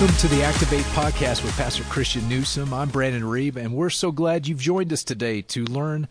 Welcome 0.00 0.16
to 0.18 0.28
the 0.28 0.44
Activate 0.44 0.84
Podcast 0.84 1.42
with 1.42 1.56
Pastor 1.56 1.82
Christian 1.82 2.28
Newsom. 2.28 2.72
I'm 2.72 2.88
Brandon 2.88 3.24
Reeb, 3.24 3.56
and 3.56 3.74
we're 3.74 3.90
so 3.90 4.12
glad 4.12 4.46
you've 4.46 4.60
joined 4.60 4.92
us 4.92 5.02
today 5.02 5.42
to 5.42 5.64
learn 5.64 6.06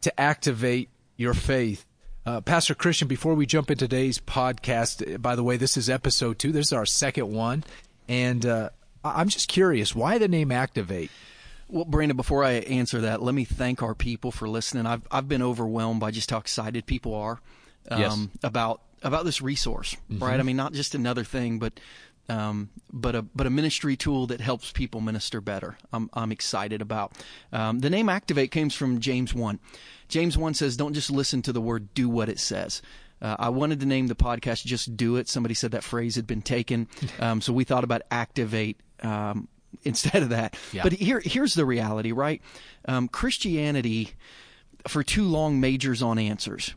to 0.00 0.20
activate 0.20 0.88
your 1.16 1.32
faith. 1.32 1.86
Uh, 2.26 2.40
Pastor 2.40 2.74
Christian, 2.74 3.06
before 3.06 3.36
we 3.36 3.46
jump 3.46 3.70
into 3.70 3.86
today's 3.86 4.18
podcast, 4.18 5.22
by 5.22 5.36
the 5.36 5.44
way, 5.44 5.56
this 5.56 5.76
is 5.76 5.88
episode 5.88 6.40
two. 6.40 6.50
This 6.50 6.66
is 6.66 6.72
our 6.72 6.84
second 6.84 7.32
one. 7.32 7.62
And 8.08 8.44
uh, 8.44 8.70
I'm 9.04 9.28
just 9.28 9.46
curious, 9.46 9.94
why 9.94 10.18
the 10.18 10.26
name 10.26 10.50
Activate? 10.50 11.12
Well, 11.68 11.84
Brandon, 11.84 12.16
before 12.16 12.42
I 12.42 12.54
answer 12.54 13.02
that, 13.02 13.22
let 13.22 13.36
me 13.36 13.44
thank 13.44 13.80
our 13.80 13.94
people 13.94 14.32
for 14.32 14.48
listening. 14.48 14.86
I've, 14.86 15.06
I've 15.08 15.28
been 15.28 15.42
overwhelmed 15.42 16.00
by 16.00 16.10
just 16.10 16.32
how 16.32 16.38
excited 16.38 16.84
people 16.84 17.14
are 17.14 17.40
um, 17.92 18.00
yes. 18.00 18.28
about 18.42 18.80
about 19.02 19.24
this 19.24 19.40
resource, 19.40 19.96
mm-hmm. 20.10 20.22
right? 20.22 20.38
I 20.38 20.42
mean, 20.42 20.56
not 20.56 20.74
just 20.74 20.94
another 20.94 21.24
thing, 21.24 21.58
but 21.58 21.80
um, 22.30 22.70
but 22.92 23.14
a 23.16 23.22
but 23.22 23.46
a 23.46 23.50
ministry 23.50 23.96
tool 23.96 24.28
that 24.28 24.40
helps 24.40 24.70
people 24.70 25.00
minister 25.00 25.40
better. 25.40 25.76
I'm 25.92 26.08
I'm 26.14 26.30
excited 26.30 26.80
about. 26.80 27.12
Um, 27.52 27.80
the 27.80 27.90
name 27.90 28.08
Activate 28.08 28.52
comes 28.52 28.74
from 28.74 29.00
James 29.00 29.34
one. 29.34 29.58
James 30.08 30.38
one 30.38 30.54
says, 30.54 30.76
"Don't 30.76 30.94
just 30.94 31.10
listen 31.10 31.42
to 31.42 31.52
the 31.52 31.60
word; 31.60 31.92
do 31.92 32.08
what 32.08 32.28
it 32.28 32.38
says." 32.38 32.82
Uh, 33.20 33.36
I 33.38 33.48
wanted 33.50 33.80
to 33.80 33.86
name 33.86 34.06
the 34.06 34.14
podcast 34.14 34.64
"Just 34.64 34.96
Do 34.96 35.16
It." 35.16 35.28
Somebody 35.28 35.54
said 35.54 35.72
that 35.72 35.82
phrase 35.82 36.14
had 36.14 36.26
been 36.26 36.42
taken, 36.42 36.88
um, 37.18 37.40
so 37.40 37.52
we 37.52 37.64
thought 37.64 37.84
about 37.84 38.02
Activate 38.10 38.78
um, 39.02 39.48
instead 39.82 40.22
of 40.22 40.28
that. 40.28 40.56
Yeah. 40.72 40.84
But 40.84 40.92
here 40.92 41.20
here's 41.24 41.54
the 41.54 41.64
reality, 41.64 42.12
right? 42.12 42.40
Um, 42.86 43.08
Christianity 43.08 44.12
for 44.86 45.02
too 45.02 45.24
long 45.24 45.60
majors 45.60 46.00
on 46.00 46.18
answers. 46.18 46.74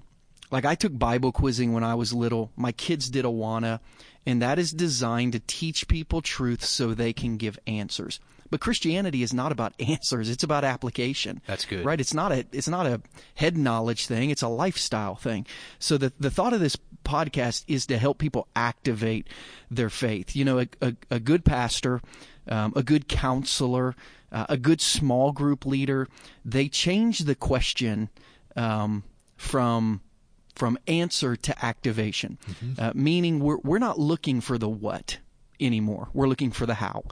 Like 0.52 0.66
I 0.66 0.76
took 0.76 0.98
Bible 0.98 1.32
quizzing 1.32 1.74
when 1.74 1.84
I 1.84 1.96
was 1.96 2.14
little. 2.14 2.52
My 2.56 2.72
kids 2.72 3.10
did 3.10 3.26
Awana 3.26 3.80
and 4.26 4.42
that 4.42 4.60
is 4.60 4.72
designed 4.72 5.34
to 5.34 5.40
teach 5.40 5.88
people 5.88 6.22
truth 6.22 6.64
so 6.64 6.94
they 6.94 7.14
can 7.14 7.38
give 7.38 7.60
answers. 7.68 8.20
But 8.50 8.62
Christianity 8.62 9.24
is 9.24 9.34
not 9.34 9.52
about 9.52 9.74
answers; 9.80 10.30
it's 10.30 10.44
about 10.44 10.64
application. 10.64 11.42
That's 11.48 11.66
good, 11.66 11.84
right? 11.84 12.00
It's 12.00 12.14
not 12.14 12.32
a 12.32 12.46
it's 12.52 12.68
not 12.68 12.86
a 12.86 13.02
head 13.36 13.58
knowledge 13.58 14.06
thing; 14.06 14.30
it's 14.30 14.44
a 14.44 14.48
lifestyle 14.48 15.16
thing. 15.16 15.48
So 15.80 15.98
the 15.98 16.14
the 16.20 16.32
thought 16.32 16.54
of 16.54 16.60
this 16.60 16.78
podcast 17.04 17.64
is 17.68 17.86
to 17.88 17.98
help 17.98 18.18
people 18.20 18.48
activate 18.56 19.28
their 19.72 19.90
faith. 19.90 20.36
You 20.36 20.46
know, 20.46 20.60
a 20.60 20.68
a, 20.82 20.96
a 21.10 21.20
good 21.20 21.46
pastor, 21.46 22.02
um, 22.48 22.74
a 22.76 22.84
good 22.84 23.08
counselor, 23.08 23.96
uh, 24.32 24.46
a 24.50 24.58
good 24.58 24.82
small 24.82 25.32
group 25.32 25.66
leader, 25.66 26.08
they 26.46 26.68
change 26.68 27.20
the 27.20 27.36
question 27.36 28.10
um, 28.56 29.04
from 29.36 30.02
from 30.56 30.78
answer 30.88 31.36
to 31.36 31.66
activation, 31.66 32.38
mm-hmm. 32.48 32.82
uh, 32.82 32.92
meaning 32.94 33.40
we're 33.40 33.58
we're 33.58 33.80
not 33.80 34.00
looking 34.00 34.42
for 34.42 34.58
the 34.58 34.70
what 34.70 35.18
anymore. 35.60 36.10
We're 36.14 36.28
looking 36.28 36.52
for 36.52 36.66
the 36.66 36.76
how. 36.76 37.04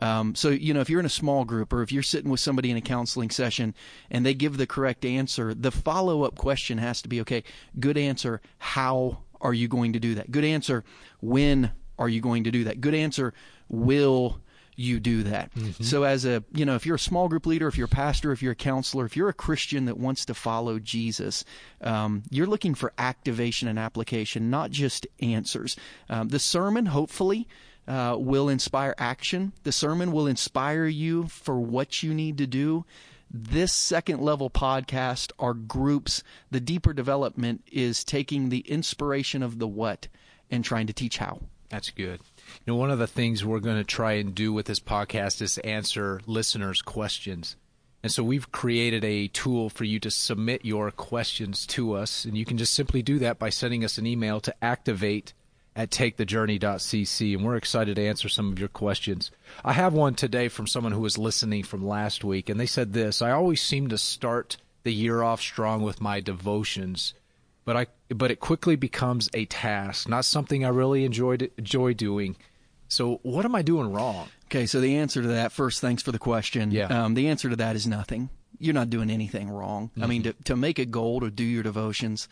Um, 0.00 0.34
so 0.34 0.50
you 0.50 0.74
know, 0.74 0.80
if 0.80 0.90
you're 0.90 1.00
in 1.00 1.06
a 1.06 1.10
small 1.10 1.44
group 1.44 1.72
or 1.72 1.82
if 1.82 1.92
you're 1.92 2.02
sitting 2.02 2.30
with 2.30 2.40
somebody 2.40 2.70
in 2.70 2.76
a 2.76 2.80
counseling 2.80 3.30
session 3.30 3.74
and 4.10 4.24
they 4.24 4.34
give 4.34 4.56
the 4.56 4.66
correct 4.66 5.04
answer, 5.04 5.54
the 5.54 5.70
follow 5.70 6.24
up 6.24 6.36
question 6.36 6.78
has 6.78 7.02
to 7.02 7.08
be 7.08 7.20
okay. 7.22 7.42
Good 7.78 7.96
answer. 7.96 8.40
How 8.58 9.18
are 9.40 9.54
you 9.54 9.68
going 9.68 9.92
to 9.94 10.00
do 10.00 10.14
that? 10.16 10.30
Good 10.30 10.44
answer. 10.44 10.84
When 11.20 11.72
are 11.98 12.08
you 12.08 12.20
going 12.20 12.44
to 12.44 12.50
do 12.50 12.64
that? 12.64 12.80
Good 12.80 12.94
answer. 12.94 13.32
Will 13.68 14.40
you 14.80 14.98
do 14.98 15.22
that. 15.24 15.54
Mm-hmm. 15.54 15.84
So 15.84 16.04
as 16.04 16.24
a, 16.24 16.42
you 16.52 16.64
know, 16.64 16.74
if 16.74 16.86
you're 16.86 16.96
a 16.96 16.98
small 16.98 17.28
group 17.28 17.44
leader, 17.44 17.68
if 17.68 17.76
you're 17.76 17.84
a 17.84 17.88
pastor, 17.88 18.32
if 18.32 18.42
you're 18.42 18.52
a 18.52 18.56
counselor, 18.56 19.04
if 19.04 19.16
you're 19.16 19.28
a 19.28 19.34
Christian 19.34 19.84
that 19.84 19.98
wants 19.98 20.24
to 20.24 20.34
follow 20.34 20.78
Jesus, 20.78 21.44
um, 21.82 22.22
you're 22.30 22.46
looking 22.46 22.74
for 22.74 22.92
activation 22.96 23.68
and 23.68 23.78
application, 23.78 24.48
not 24.48 24.70
just 24.70 25.06
answers. 25.20 25.76
Um, 26.08 26.28
the 26.28 26.38
sermon, 26.38 26.86
hopefully, 26.86 27.46
uh, 27.86 28.16
will 28.18 28.48
inspire 28.48 28.94
action. 28.96 29.52
The 29.64 29.72
sermon 29.72 30.12
will 30.12 30.26
inspire 30.26 30.86
you 30.86 31.26
for 31.28 31.60
what 31.60 32.02
you 32.02 32.14
need 32.14 32.38
to 32.38 32.46
do. 32.46 32.86
This 33.30 33.72
second 33.72 34.22
level 34.22 34.48
podcast, 34.48 35.30
our 35.38 35.54
groups, 35.54 36.22
the 36.50 36.60
deeper 36.60 36.92
development 36.92 37.62
is 37.70 38.02
taking 38.02 38.48
the 38.48 38.60
inspiration 38.60 39.42
of 39.42 39.58
the 39.58 39.68
what 39.68 40.08
and 40.50 40.64
trying 40.64 40.86
to 40.86 40.92
teach 40.92 41.18
how. 41.18 41.40
That's 41.68 41.90
good. 41.90 42.20
You 42.64 42.72
know, 42.72 42.76
one 42.76 42.90
of 42.90 42.98
the 42.98 43.06
things 43.06 43.44
we're 43.44 43.60
going 43.60 43.76
to 43.76 43.84
try 43.84 44.12
and 44.12 44.34
do 44.34 44.52
with 44.52 44.66
this 44.66 44.80
podcast 44.80 45.40
is 45.42 45.58
answer 45.58 46.20
listeners' 46.26 46.82
questions. 46.82 47.56
And 48.02 48.10
so 48.10 48.22
we've 48.24 48.50
created 48.50 49.04
a 49.04 49.28
tool 49.28 49.68
for 49.68 49.84
you 49.84 50.00
to 50.00 50.10
submit 50.10 50.64
your 50.64 50.90
questions 50.90 51.66
to 51.66 51.94
us. 51.94 52.24
And 52.24 52.36
you 52.36 52.44
can 52.44 52.56
just 52.56 52.74
simply 52.74 53.02
do 53.02 53.18
that 53.18 53.38
by 53.38 53.50
sending 53.50 53.84
us 53.84 53.98
an 53.98 54.06
email 54.06 54.40
to 54.40 54.64
activate 54.64 55.34
at 55.76 55.90
takethejourney.cc. 55.90 57.34
And 57.34 57.44
we're 57.44 57.56
excited 57.56 57.96
to 57.96 58.06
answer 58.06 58.28
some 58.28 58.50
of 58.52 58.58
your 58.58 58.68
questions. 58.68 59.30
I 59.64 59.74
have 59.74 59.92
one 59.92 60.14
today 60.14 60.48
from 60.48 60.66
someone 60.66 60.92
who 60.92 61.00
was 61.00 61.18
listening 61.18 61.62
from 61.62 61.86
last 61.86 62.24
week. 62.24 62.48
And 62.48 62.58
they 62.58 62.66
said 62.66 62.92
this 62.92 63.20
I 63.20 63.30
always 63.32 63.60
seem 63.60 63.88
to 63.88 63.98
start 63.98 64.56
the 64.82 64.92
year 64.92 65.22
off 65.22 65.42
strong 65.42 65.82
with 65.82 66.00
my 66.00 66.20
devotions 66.20 67.12
but 67.70 67.76
I 67.76 67.86
but 68.12 68.32
it 68.32 68.40
quickly 68.40 68.74
becomes 68.74 69.30
a 69.32 69.44
task, 69.44 70.08
not 70.08 70.24
something 70.24 70.64
I 70.64 70.70
really 70.70 71.04
enjoyed 71.04 71.52
enjoy 71.56 71.94
doing. 71.94 72.34
So 72.88 73.20
what 73.22 73.44
am 73.44 73.54
I 73.54 73.62
doing 73.62 73.92
wrong? 73.92 74.26
Okay, 74.46 74.66
so 74.66 74.80
the 74.80 74.96
answer 74.96 75.22
to 75.22 75.28
that 75.28 75.52
first, 75.52 75.80
thanks 75.80 76.02
for 76.02 76.10
the 76.10 76.18
question. 76.18 76.72
Yeah. 76.72 76.86
Um, 76.86 77.14
the 77.14 77.28
answer 77.28 77.48
to 77.48 77.54
that 77.54 77.76
is 77.76 77.86
nothing. 77.86 78.28
You're 78.58 78.74
not 78.74 78.90
doing 78.90 79.08
anything 79.08 79.48
wrong. 79.48 79.90
Mm-hmm. 79.90 80.02
I 80.02 80.06
mean, 80.08 80.22
mm-hmm. 80.24 80.36
to, 80.38 80.44
to 80.46 80.56
make 80.56 80.80
a 80.80 80.84
goal 80.84 81.20
to 81.20 81.30
do 81.30 81.44
your 81.44 81.62
devotions 81.62 82.26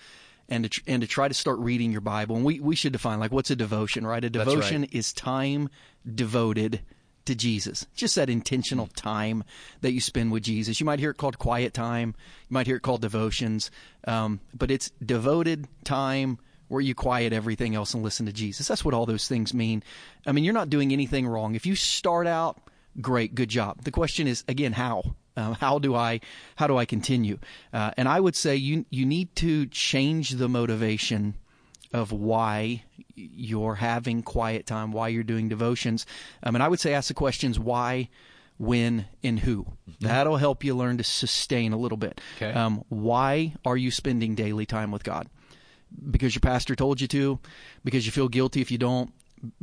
and 0.49 0.69
to, 0.69 0.83
and 0.89 1.03
to 1.03 1.07
try 1.07 1.29
to 1.29 1.35
start 1.35 1.61
reading 1.61 1.93
your 1.93 2.01
Bible, 2.01 2.35
and 2.35 2.45
we, 2.45 2.59
we 2.59 2.75
should 2.75 2.93
define 2.93 3.21
like 3.21 3.31
what's 3.31 3.53
a 3.53 3.57
devotion, 3.57 4.05
right? 4.05 4.25
A 4.25 4.31
devotion 4.31 4.81
right. 4.81 4.93
is 4.93 5.13
time 5.13 5.69
devoted 6.17 6.81
to 7.29 7.35
Jesus. 7.35 7.87
Just 7.95 8.17
that 8.17 8.29
intentional 8.29 8.89
time 8.89 9.45
that 9.83 9.93
you 9.93 10.01
spend 10.01 10.33
with 10.33 10.43
Jesus. 10.43 10.81
You 10.81 10.87
might 10.87 10.99
hear 10.99 11.11
it 11.11 11.17
called 11.17 11.39
quiet 11.39 11.73
time. 11.73 12.15
You 12.49 12.55
might 12.55 12.67
hear 12.67 12.77
it 12.77 12.83
called 12.83 13.03
devotions. 13.03 13.71
Um, 14.07 14.41
but 14.53 14.71
it's 14.71 14.91
devoted 15.05 15.69
time 15.85 16.39
where 16.69 16.81
you 16.81 16.95
quiet 16.95 17.33
everything 17.33 17.75
else 17.75 17.95
and 17.95 18.03
listen 18.03 18.27
to 18.27 18.33
Jesus. 18.33 18.67
That's 18.67 18.85
what 18.85 18.95
all 18.95 19.07
those 19.07 19.29
things 19.29 19.55
mean. 19.55 19.83
I 20.27 20.33
mean, 20.33 20.45
you're 20.45 20.55
not 20.55 20.71
doing 20.71 20.93
anything 20.93 21.27
wrong. 21.27 21.55
If 21.55 21.67
you 21.67 21.77
start 21.77 22.27
out, 22.27 22.59
great, 23.01 23.35
good 23.35 23.49
job. 23.49 23.83
The 23.85 23.91
question 23.91 24.27
is 24.27 24.45
again, 24.49 24.73
how? 24.73 25.15
Um, 25.37 25.55
how 25.55 25.79
do 25.79 25.95
I 25.95 26.21
how 26.57 26.67
do 26.67 26.77
I 26.77 26.85
continue? 26.85 27.39
Uh, 27.73 27.93
and 27.97 28.09
I 28.09 28.19
would 28.21 28.35
say 28.35 28.57
you 28.57 28.87
you 28.91 29.07
need 29.07 29.37
to 29.37 29.67
change 29.67 30.31
the 30.31 30.49
motivation 30.49 31.35
of 31.93 32.13
why 32.13 32.85
you're 33.15 33.77
having 33.77 34.23
quiet 34.23 34.67
time, 34.67 34.93
why 34.93 35.09
you're 35.09 35.23
doing 35.23 35.49
devotions. 35.49 36.07
Um, 36.43 36.55
and 36.55 36.63
I 36.63 36.69
would 36.69 36.81
say 36.81 36.95
ask 36.95 37.09
the 37.09 37.15
questions 37.15 37.59
why, 37.59 38.09
when, 38.59 39.07
and 39.23 39.39
who. 39.41 39.65
Mm-hmm. 39.65 40.07
That'll 40.07 40.37
help 40.37 40.65
you 40.65 40.77
learn 40.77 40.99
to 40.99 41.05
sustain 41.05 41.73
a 41.73 41.79
little 41.79 41.99
bit. 41.99 42.21
Okay. 42.37 42.53
Um, 42.53 42.85
why 42.89 43.55
are 43.65 43.77
you 43.77 43.91
spending 43.91 44.35
daily 44.35 44.67
time 44.67 44.91
with 44.91 45.05
God? 45.05 45.29
Because 46.11 46.35
your 46.35 46.41
pastor 46.41 46.77
told 46.77 47.01
you 47.01 47.09
to, 47.09 47.39
because 47.85 48.05
you 48.05 48.13
feel 48.13 48.29
guilty 48.29 48.61
if 48.61 48.71
you 48.71 48.79
don't, 48.79 49.13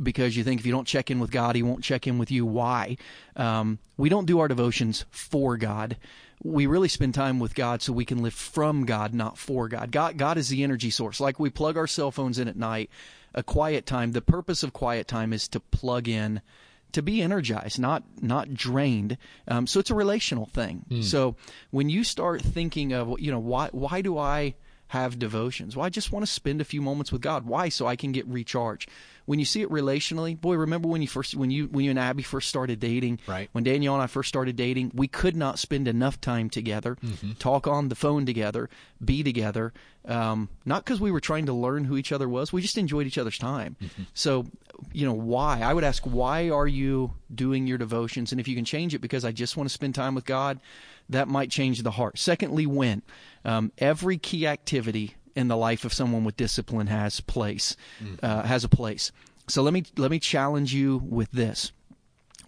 because 0.02 0.36
you 0.36 0.42
think 0.42 0.60
if 0.60 0.66
you 0.66 0.72
don't 0.72 0.86
check 0.86 1.10
in 1.10 1.20
with 1.20 1.30
God, 1.30 1.54
He 1.54 1.62
won't 1.62 1.84
check 1.84 2.06
in 2.06 2.18
with 2.18 2.30
you. 2.30 2.44
Why? 2.44 2.96
Um, 3.36 3.78
we 3.96 4.08
don't 4.08 4.26
do 4.26 4.40
our 4.40 4.48
devotions 4.48 5.04
for 5.10 5.56
God 5.56 5.96
we 6.42 6.66
really 6.66 6.88
spend 6.88 7.14
time 7.14 7.38
with 7.38 7.54
God 7.54 7.82
so 7.82 7.92
we 7.92 8.04
can 8.04 8.22
live 8.22 8.34
from 8.34 8.84
God, 8.84 9.14
not 9.14 9.38
for 9.38 9.68
God. 9.68 9.90
God, 9.90 10.18
God 10.18 10.36
is 10.36 10.48
the 10.48 10.62
energy 10.62 10.90
source. 10.90 11.20
Like 11.20 11.40
we 11.40 11.50
plug 11.50 11.76
our 11.76 11.86
cell 11.86 12.10
phones 12.10 12.38
in 12.38 12.48
at 12.48 12.56
night, 12.56 12.90
a 13.34 13.42
quiet 13.42 13.86
time. 13.86 14.12
The 14.12 14.22
purpose 14.22 14.62
of 14.62 14.72
quiet 14.72 15.08
time 15.08 15.32
is 15.32 15.48
to 15.48 15.60
plug 15.60 16.08
in, 16.08 16.42
to 16.92 17.02
be 17.02 17.22
energized, 17.22 17.78
not 17.78 18.04
not 18.20 18.54
drained. 18.54 19.18
Um, 19.48 19.66
so 19.66 19.80
it's 19.80 19.90
a 19.90 19.94
relational 19.94 20.46
thing. 20.46 20.84
Mm. 20.90 21.04
So 21.04 21.36
when 21.70 21.88
you 21.88 22.04
start 22.04 22.42
thinking 22.42 22.92
of, 22.92 23.18
you 23.20 23.30
know, 23.30 23.38
why 23.38 23.68
why 23.72 24.02
do 24.02 24.18
I 24.18 24.54
have 24.88 25.18
devotions? 25.18 25.76
Well, 25.76 25.86
I 25.86 25.90
just 25.90 26.12
want 26.12 26.24
to 26.24 26.30
spend 26.30 26.60
a 26.60 26.64
few 26.64 26.80
moments 26.80 27.12
with 27.12 27.22
God. 27.22 27.46
Why? 27.46 27.68
So 27.68 27.86
I 27.86 27.96
can 27.96 28.12
get 28.12 28.26
recharged 28.26 28.90
when 29.26 29.40
you 29.40 29.44
see 29.44 29.60
it 29.60 29.68
relationally, 29.68 30.40
boy, 30.40 30.54
remember 30.54 30.88
when 30.88 31.02
you 31.02 31.08
first 31.08 31.34
when 31.34 31.50
you 31.50 31.66
when 31.66 31.84
you 31.84 31.90
and 31.90 31.98
Abby 31.98 32.22
first 32.22 32.48
started 32.48 32.80
dating, 32.80 33.18
right? 33.26 33.50
When 33.52 33.64
Danielle 33.64 33.94
and 33.94 34.02
I 34.02 34.06
first 34.06 34.28
started 34.28 34.56
dating, 34.56 34.92
we 34.94 35.08
could 35.08 35.36
not 35.36 35.58
spend 35.58 35.88
enough 35.88 36.20
time 36.20 36.48
together, 36.48 36.96
mm-hmm. 37.04 37.32
talk 37.32 37.66
on 37.66 37.88
the 37.88 37.96
phone 37.96 38.24
together, 38.24 38.70
be 39.04 39.22
together. 39.22 39.72
Um, 40.04 40.48
not 40.64 40.84
because 40.84 41.00
we 41.00 41.10
were 41.10 41.20
trying 41.20 41.46
to 41.46 41.52
learn 41.52 41.84
who 41.84 41.96
each 41.96 42.12
other 42.12 42.28
was, 42.28 42.52
we 42.52 42.62
just 42.62 42.78
enjoyed 42.78 43.08
each 43.08 43.18
other's 43.18 43.38
time. 43.38 43.76
Mm-hmm. 43.82 44.02
So, 44.14 44.46
you 44.92 45.04
know, 45.04 45.12
why? 45.12 45.60
I 45.60 45.74
would 45.74 45.82
ask, 45.82 46.04
why 46.04 46.50
are 46.50 46.68
you 46.68 47.12
doing 47.34 47.66
your 47.66 47.78
devotions? 47.78 48.30
And 48.30 48.40
if 48.40 48.46
you 48.46 48.54
can 48.54 48.64
change 48.64 48.94
it 48.94 49.00
because 49.00 49.24
I 49.24 49.32
just 49.32 49.56
want 49.56 49.68
to 49.68 49.74
spend 49.74 49.96
time 49.96 50.14
with 50.14 50.24
God, 50.24 50.60
that 51.08 51.28
might 51.28 51.50
change 51.50 51.82
the 51.82 51.92
heart. 51.92 52.18
Secondly, 52.18 52.66
when 52.66 53.02
um, 53.44 53.72
every 53.78 54.18
key 54.18 54.46
activity 54.46 55.14
in 55.34 55.48
the 55.48 55.56
life 55.56 55.84
of 55.84 55.92
someone 55.92 56.24
with 56.24 56.36
discipline 56.36 56.86
has 56.88 57.20
place 57.20 57.76
mm-hmm. 58.02 58.14
uh, 58.24 58.42
has 58.42 58.64
a 58.64 58.68
place. 58.68 59.12
So 59.48 59.62
let 59.62 59.72
me 59.72 59.84
let 59.96 60.10
me 60.10 60.18
challenge 60.18 60.74
you 60.74 60.98
with 60.98 61.30
this. 61.30 61.72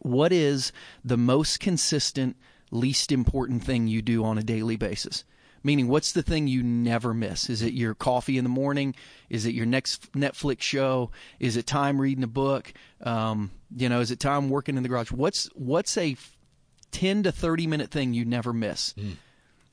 What 0.00 0.32
is 0.32 0.72
the 1.04 1.16
most 1.16 1.60
consistent, 1.60 2.36
least 2.70 3.12
important 3.12 3.62
thing 3.62 3.86
you 3.86 4.02
do 4.02 4.24
on 4.24 4.38
a 4.38 4.42
daily 4.42 4.76
basis? 4.76 5.24
Meaning, 5.64 5.88
what's 5.88 6.12
the 6.12 6.22
thing 6.22 6.46
you 6.46 6.62
never 6.62 7.12
miss? 7.12 7.50
Is 7.50 7.62
it 7.62 7.72
your 7.72 7.94
coffee 7.94 8.38
in 8.38 8.44
the 8.44 8.50
morning? 8.50 8.94
Is 9.28 9.44
it 9.44 9.54
your 9.54 9.66
next 9.66 10.12
Netflix 10.12 10.62
show? 10.62 11.10
Is 11.40 11.56
it 11.56 11.66
time 11.66 12.00
reading 12.00 12.22
a 12.22 12.28
book? 12.28 12.72
Um, 13.02 13.50
you 13.76 13.88
know, 13.88 14.00
is 14.00 14.10
it 14.10 14.20
time 14.20 14.50
working 14.50 14.76
in 14.76 14.82
the 14.82 14.88
garage? 14.88 15.10
What's 15.10 15.46
what's 15.54 15.96
a 15.98 16.16
ten 16.90 17.22
to 17.22 17.32
thirty 17.32 17.66
minute 17.66 17.90
thing 17.90 18.14
you 18.14 18.24
never 18.24 18.52
miss? 18.52 18.94
Mm. 18.94 19.16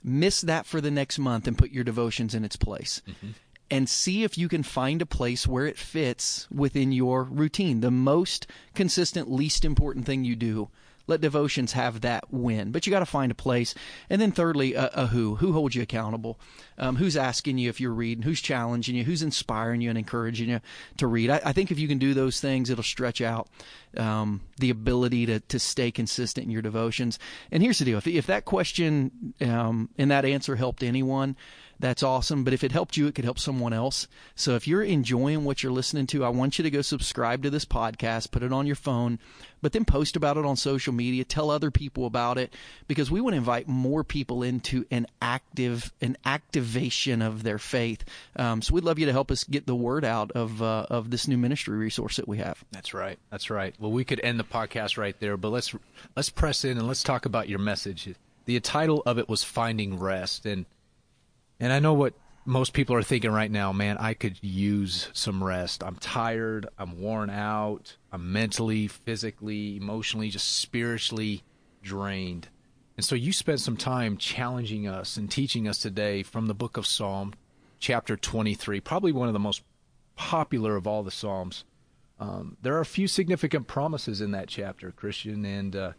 Miss 0.03 0.41
that 0.41 0.65
for 0.65 0.81
the 0.81 0.91
next 0.91 1.17
month 1.17 1.47
and 1.47 1.57
put 1.57 1.71
your 1.71 1.83
devotions 1.83 2.35
in 2.35 2.45
its 2.45 2.55
place. 2.55 3.01
Mm-hmm 3.07 3.31
and 3.71 3.89
see 3.89 4.23
if 4.23 4.37
you 4.37 4.47
can 4.47 4.63
find 4.63 5.01
a 5.01 5.05
place 5.05 5.47
where 5.47 5.65
it 5.65 5.77
fits 5.77 6.47
within 6.51 6.91
your 6.91 7.23
routine. 7.23 7.81
The 7.81 7.91
most 7.91 8.47
consistent, 8.75 9.31
least 9.31 9.65
important 9.65 10.05
thing 10.05 10.23
you 10.23 10.35
do 10.35 10.69
let 11.07 11.21
devotions 11.21 11.73
have 11.73 12.01
that 12.01 12.31
win. 12.31 12.71
But 12.71 12.85
you 12.85 12.91
got 12.91 12.99
to 12.99 13.05
find 13.05 13.31
a 13.31 13.35
place. 13.35 13.75
And 14.09 14.21
then 14.21 14.31
thirdly, 14.31 14.73
a, 14.73 14.89
a 14.93 15.07
who. 15.07 15.35
Who 15.35 15.53
holds 15.53 15.75
you 15.75 15.81
accountable? 15.81 16.39
Um, 16.77 16.95
who's 16.95 17.15
asking 17.15 17.57
you 17.57 17.69
if 17.69 17.79
you're 17.79 17.93
reading? 17.93 18.23
Who's 18.23 18.41
challenging 18.41 18.95
you? 18.95 19.03
Who's 19.03 19.21
inspiring 19.21 19.81
you 19.81 19.89
and 19.89 19.97
encouraging 19.97 20.49
you 20.49 20.61
to 20.97 21.07
read? 21.07 21.29
I, 21.29 21.41
I 21.45 21.53
think 21.53 21.71
if 21.71 21.79
you 21.79 21.87
can 21.87 21.97
do 21.97 22.13
those 22.13 22.39
things, 22.39 22.69
it'll 22.69 22.83
stretch 22.83 23.21
out 23.21 23.47
um, 23.97 24.41
the 24.57 24.69
ability 24.69 25.25
to, 25.27 25.39
to 25.39 25.59
stay 25.59 25.91
consistent 25.91 26.45
in 26.45 26.51
your 26.51 26.61
devotions. 26.61 27.19
And 27.51 27.61
here's 27.61 27.79
the 27.79 27.85
deal. 27.85 27.97
If, 27.97 28.07
if 28.07 28.27
that 28.27 28.45
question 28.45 29.33
um, 29.41 29.89
and 29.97 30.11
that 30.11 30.25
answer 30.25 30.55
helped 30.55 30.83
anyone, 30.83 31.35
that's 31.79 32.03
awesome. 32.03 32.43
But 32.43 32.53
if 32.53 32.63
it 32.63 32.71
helped 32.71 32.97
you, 32.97 33.07
it 33.07 33.15
could 33.15 33.25
help 33.25 33.39
someone 33.39 33.73
else. 33.73 34.07
So 34.35 34.55
if 34.55 34.67
you're 34.67 34.83
enjoying 34.83 35.43
what 35.43 35.63
you're 35.63 35.71
listening 35.71 36.07
to, 36.07 36.23
I 36.25 36.29
want 36.29 36.57
you 36.57 36.63
to 36.63 36.69
go 36.69 36.81
subscribe 36.81 37.43
to 37.43 37.49
this 37.49 37.65
podcast, 37.65 38.31
put 38.31 38.43
it 38.43 38.53
on 38.53 38.67
your 38.67 38.75
phone, 38.75 39.19
but 39.61 39.73
then 39.73 39.85
post 39.85 40.15
about 40.15 40.37
it 40.37 40.45
on 40.45 40.55
social 40.55 40.93
media, 40.93 41.23
tell 41.23 41.49
other 41.49 41.71
people 41.71 42.05
about 42.05 42.37
it, 42.37 42.53
because 42.87 43.09
we 43.09 43.19
want 43.21 43.33
to 43.33 43.37
invite 43.37 43.67
more 43.67 44.03
people 44.03 44.43
into 44.43 44.85
an 44.91 45.07
active, 45.21 45.91
an 46.01 46.17
activation 46.25 47.21
of 47.21 47.43
their 47.43 47.57
faith. 47.57 48.05
Um, 48.35 48.61
so 48.61 48.73
we'd 48.73 48.83
love 48.83 48.99
you 48.99 49.07
to 49.07 49.11
help 49.11 49.31
us 49.31 49.43
get 49.43 49.65
the 49.65 49.75
word 49.75 50.05
out 50.05 50.31
of 50.31 50.61
uh, 50.61 50.85
of 50.89 51.09
this 51.09 51.27
new 51.27 51.37
ministry 51.37 51.77
resource 51.77 52.17
that 52.17 52.27
we 52.27 52.37
have. 52.37 52.63
That's 52.71 52.93
right. 52.93 53.17
That's 53.31 53.49
right. 53.49 53.73
Well, 53.79 53.91
we 53.91 54.05
could 54.05 54.21
end 54.23 54.39
the 54.39 54.43
podcast 54.43 54.97
right 54.97 55.19
there, 55.19 55.37
but 55.37 55.49
let's 55.49 55.73
let's 56.15 56.29
press 56.29 56.63
in 56.63 56.77
and 56.77 56.87
let's 56.87 57.03
talk 57.03 57.25
about 57.25 57.49
your 57.49 57.59
message. 57.59 58.07
The 58.45 58.59
title 58.59 59.01
of 59.05 59.17
it 59.17 59.27
was 59.27 59.43
"Finding 59.43 59.99
Rest," 59.99 60.45
and 60.45 60.65
and 61.59 61.73
I 61.73 61.79
know 61.79 61.93
what 61.93 62.13
most 62.45 62.73
people 62.73 62.95
are 62.95 63.03
thinking 63.03 63.31
right 63.31 63.49
now, 63.49 63.73
man, 63.73 63.97
I 63.97 64.13
could 64.13 64.37
use 64.41 65.09
some 65.13 65.43
rest. 65.43 65.83
I'm 65.83 65.95
tired, 65.95 66.67
I'm 66.77 66.99
worn 67.01 67.29
out, 67.31 67.97
I'm 68.11 68.31
mentally, 68.31 68.87
physically, 68.87 69.77
emotionally, 69.77 70.29
just 70.29 70.57
spiritually 70.57 71.43
drained. 71.81 72.49
And 72.97 73.05
so 73.05 73.15
you 73.15 73.33
spent 73.33 73.59
some 73.59 73.77
time 73.77 74.17
challenging 74.17 74.87
us 74.87 75.17
and 75.17 75.29
teaching 75.29 75.67
us 75.67 75.79
today 75.79 76.23
from 76.23 76.47
the 76.47 76.53
book 76.53 76.77
of 76.77 76.85
Psalm, 76.85 77.33
chapter 77.79 78.15
23, 78.15 78.79
probably 78.79 79.11
one 79.11 79.27
of 79.27 79.33
the 79.33 79.39
most 79.39 79.63
popular 80.15 80.75
of 80.75 80.87
all 80.87 81.03
the 81.03 81.11
Psalms. 81.11 81.65
Um, 82.19 82.57
there 82.61 82.75
are 82.75 82.81
a 82.81 82.85
few 82.85 83.07
significant 83.07 83.67
promises 83.67 84.21
in 84.21 84.31
that 84.31 84.47
chapter, 84.47 84.91
Christian, 84.91 85.43
and 85.43 85.75
uh, 85.75 85.91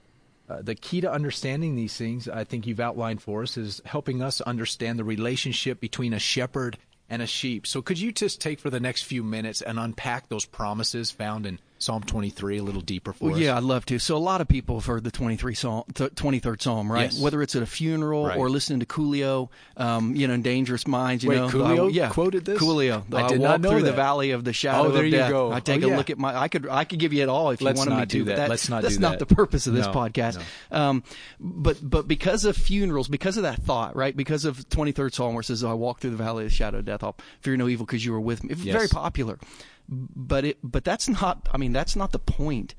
uh, 0.48 0.62
the 0.62 0.74
key 0.74 1.00
to 1.00 1.10
understanding 1.10 1.74
these 1.74 1.96
things, 1.96 2.28
I 2.28 2.44
think 2.44 2.66
you've 2.66 2.80
outlined 2.80 3.22
for 3.22 3.42
us, 3.42 3.56
is 3.56 3.80
helping 3.84 4.22
us 4.22 4.40
understand 4.40 4.98
the 4.98 5.04
relationship 5.04 5.80
between 5.80 6.12
a 6.12 6.18
shepherd 6.18 6.78
and 7.08 7.22
a 7.22 7.26
sheep. 7.26 7.66
So, 7.66 7.82
could 7.82 7.98
you 7.98 8.12
just 8.12 8.40
take 8.40 8.60
for 8.60 8.70
the 8.70 8.80
next 8.80 9.02
few 9.02 9.22
minutes 9.22 9.60
and 9.62 9.78
unpack 9.78 10.28
those 10.28 10.44
promises 10.44 11.10
found 11.10 11.46
in 11.46 11.58
Psalm 11.78 12.02
23 12.02 12.58
a 12.58 12.62
little 12.62 12.80
deeper 12.80 13.12
for 13.12 13.26
well, 13.26 13.34
us? 13.34 13.40
Yeah, 13.40 13.56
I'd 13.56 13.62
love 13.62 13.84
to. 13.86 13.98
So 13.98 14.16
a 14.16 14.18
lot 14.18 14.40
of 14.40 14.48
people 14.48 14.76
have 14.76 14.86
heard 14.86 15.04
the 15.04 15.10
23 15.10 15.54
psalm, 15.54 15.84
23rd 15.92 16.62
Psalm, 16.62 16.90
right? 16.90 17.12
Yes. 17.12 17.20
Whether 17.20 17.42
it's 17.42 17.54
at 17.54 17.62
a 17.62 17.66
funeral 17.66 18.26
right. 18.26 18.38
or 18.38 18.48
listening 18.48 18.80
to 18.80 18.86
Coolio, 18.86 19.50
um, 19.76 20.14
you 20.16 20.26
know, 20.26 20.34
in 20.34 20.42
Dangerous 20.42 20.86
Minds, 20.86 21.22
you 21.22 21.30
Wait, 21.30 21.36
know. 21.36 21.48
Coolio 21.48 21.84
uh, 21.84 21.88
yeah, 21.88 22.08
quoted 22.08 22.44
this? 22.46 22.58
Coolio. 22.58 23.02
I 23.14 23.28
did 23.28 23.38
walk 23.40 23.48
not 23.50 23.60
know 23.60 23.70
through 23.70 23.82
that. 23.82 23.90
the 23.90 23.96
valley 23.96 24.30
of 24.30 24.44
the 24.44 24.52
shadow 24.54 24.86
Oh, 24.86 24.90
there 24.90 25.00
of 25.04 25.04
you 25.06 25.10
death. 25.18 25.30
go. 25.30 25.52
I 25.52 25.60
take 25.60 25.82
Oh, 25.82 25.86
a 25.86 25.90
yeah. 25.90 25.96
look 25.98 26.08
at 26.10 26.18
my, 26.18 26.34
I 26.34 26.48
could, 26.48 26.66
I 26.68 26.84
could 26.84 26.98
give 26.98 27.12
you 27.12 27.22
it 27.22 27.28
all 27.28 27.50
if 27.50 27.60
Let's 27.60 27.76
you 27.84 27.90
wanted 27.90 28.00
me 28.00 28.06
to. 28.06 28.18
do 28.18 28.24
but 28.24 28.36
that. 28.36 28.48
Let's 28.48 28.68
not 28.68 28.82
That's 28.82 28.94
do 28.94 29.00
not 29.00 29.18
that. 29.18 29.28
the 29.28 29.34
purpose 29.34 29.66
of 29.66 29.74
this 29.74 29.86
No, 29.86 29.92
podcast. 29.92 30.42
no. 30.72 30.78
Um, 30.78 31.04
but, 31.38 31.78
but 31.82 32.08
because 32.08 32.44
of 32.46 32.56
funerals, 32.56 33.08
because 33.08 33.36
of 33.36 33.42
that 33.42 33.62
thought, 33.62 33.94
right? 33.94 34.16
Because 34.16 34.44
of 34.46 34.66
23rd 34.70 35.14
Psalm 35.14 35.34
where 35.34 35.42
it 35.42 35.44
says, 35.44 35.62
I 35.62 35.74
walk 35.74 36.00
through 36.00 36.10
the 36.10 36.16
valley 36.16 36.44
of 36.44 36.50
the 36.50 36.54
shadow 36.56 36.78
of 36.78 36.84
death, 36.86 37.02
I'll 37.04 37.16
fear 37.40 37.56
no 37.56 37.68
evil 37.68 37.84
because 37.84 38.04
you 38.04 38.14
are 38.14 38.20
with 38.20 38.42
me. 38.44 38.50
It's 38.52 38.62
Yes. 38.62 38.74
very 38.74 38.88
popular. 38.88 39.38
But 39.88 40.44
it, 40.44 40.58
but 40.62 40.84
that's 40.84 41.08
not, 41.08 41.48
I 41.52 41.58
mean, 41.58 41.72
that's 41.72 41.96
not 41.96 42.12
the 42.12 42.18
point 42.18 42.74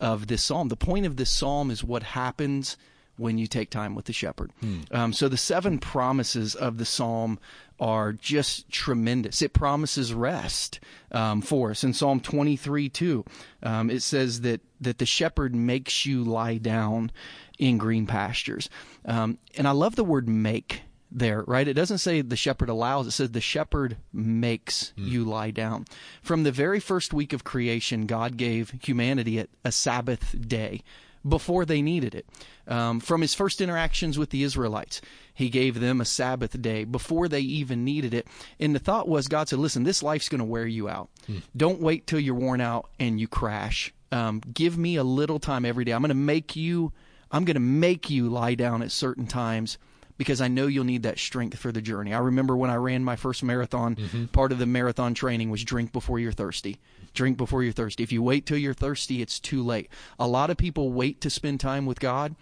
of 0.00 0.26
this 0.26 0.42
psalm. 0.42 0.68
The 0.68 0.76
point 0.76 1.06
of 1.06 1.16
this 1.16 1.30
psalm 1.30 1.70
is 1.70 1.84
what 1.84 2.02
happens 2.02 2.76
when 3.16 3.36
you 3.36 3.46
take 3.46 3.68
time 3.68 3.94
with 3.94 4.06
the 4.06 4.12
shepherd. 4.12 4.52
Um, 4.92 5.12
so 5.12 5.28
the 5.28 5.36
seven 5.36 5.78
promises 5.78 6.54
of 6.54 6.78
the 6.78 6.84
psalm 6.84 7.38
are 7.80 8.12
just 8.12 8.70
tremendous. 8.70 9.42
It 9.42 9.52
promises 9.52 10.14
rest 10.14 10.80
um, 11.12 11.42
for 11.42 11.70
us. 11.70 11.84
In 11.84 11.92
Psalm 11.92 12.20
23 12.20 12.88
2, 12.88 13.24
um, 13.64 13.90
it 13.90 14.02
says 14.02 14.40
that, 14.42 14.60
that 14.80 14.98
the 14.98 15.06
shepherd 15.06 15.54
makes 15.54 16.06
you 16.06 16.24
lie 16.24 16.58
down 16.58 17.10
in 17.58 17.76
green 17.76 18.06
pastures. 18.06 18.70
Um, 19.04 19.38
and 19.56 19.66
I 19.66 19.72
love 19.72 19.96
the 19.96 20.04
word 20.04 20.28
make 20.28 20.82
there, 21.10 21.42
right? 21.46 21.66
It 21.66 21.74
doesn't 21.74 21.98
say 21.98 22.20
the 22.20 22.36
shepherd 22.36 22.68
allows, 22.68 23.06
it 23.06 23.12
says 23.12 23.30
the 23.30 23.40
shepherd 23.40 23.96
makes 24.12 24.92
you 24.96 25.24
lie 25.24 25.50
down. 25.50 25.86
From 26.22 26.42
the 26.42 26.52
very 26.52 26.80
first 26.80 27.12
week 27.12 27.32
of 27.32 27.44
creation, 27.44 28.06
God 28.06 28.36
gave 28.36 28.74
humanity 28.82 29.38
a, 29.38 29.46
a 29.64 29.72
Sabbath 29.72 30.36
day 30.46 30.82
before 31.26 31.64
they 31.64 31.82
needed 31.82 32.14
it. 32.14 32.26
Um, 32.66 33.00
from 33.00 33.20
his 33.22 33.34
first 33.34 33.60
interactions 33.60 34.18
with 34.18 34.30
the 34.30 34.42
Israelites, 34.42 35.00
he 35.34 35.48
gave 35.48 35.80
them 35.80 36.00
a 36.00 36.04
Sabbath 36.04 36.60
day 36.60 36.84
before 36.84 37.28
they 37.28 37.40
even 37.40 37.84
needed 37.84 38.14
it. 38.14 38.26
And 38.60 38.74
the 38.74 38.78
thought 38.78 39.08
was 39.08 39.28
God 39.28 39.48
said, 39.48 39.58
listen, 39.58 39.84
this 39.84 40.02
life's 40.02 40.28
going 40.28 40.38
to 40.40 40.44
wear 40.44 40.66
you 40.66 40.88
out. 40.88 41.10
Don't 41.56 41.80
wait 41.80 42.06
till 42.06 42.20
you're 42.20 42.34
worn 42.34 42.60
out 42.60 42.88
and 42.98 43.20
you 43.20 43.28
crash. 43.28 43.92
Um, 44.12 44.40
give 44.52 44.78
me 44.78 44.96
a 44.96 45.04
little 45.04 45.38
time 45.38 45.64
every 45.64 45.84
day. 45.84 45.92
I'm 45.92 46.00
going 46.02 46.08
to 46.08 46.14
make 46.14 46.56
you. 46.56 46.92
I'm 47.30 47.44
going 47.44 47.54
to 47.54 47.60
make 47.60 48.08
you 48.08 48.30
lie 48.30 48.54
down 48.54 48.80
at 48.80 48.90
certain 48.90 49.26
times 49.26 49.76
because 50.18 50.40
I 50.40 50.48
know 50.48 50.66
you'll 50.66 50.84
need 50.84 51.04
that 51.04 51.18
strength 51.18 51.58
for 51.58 51.72
the 51.72 51.80
journey. 51.80 52.12
I 52.12 52.18
remember 52.18 52.56
when 52.56 52.70
I 52.70 52.74
ran 52.74 53.04
my 53.04 53.16
first 53.16 53.42
marathon, 53.42 53.96
mm-hmm. 53.96 54.26
part 54.26 54.52
of 54.52 54.58
the 54.58 54.66
marathon 54.66 55.14
training 55.14 55.48
was 55.48 55.64
drink 55.64 55.92
before 55.92 56.18
you're 56.18 56.32
thirsty. 56.32 56.78
Drink 57.14 57.38
before 57.38 57.62
you're 57.62 57.72
thirsty. 57.72 58.02
If 58.02 58.12
you 58.12 58.22
wait 58.22 58.44
till 58.44 58.58
you're 58.58 58.74
thirsty, 58.74 59.22
it's 59.22 59.40
too 59.40 59.62
late. 59.62 59.88
A 60.18 60.26
lot 60.26 60.50
of 60.50 60.56
people 60.56 60.92
wait 60.92 61.20
to 61.22 61.30
spend 61.30 61.60
time 61.60 61.86
with 61.86 62.00
God 62.00 62.34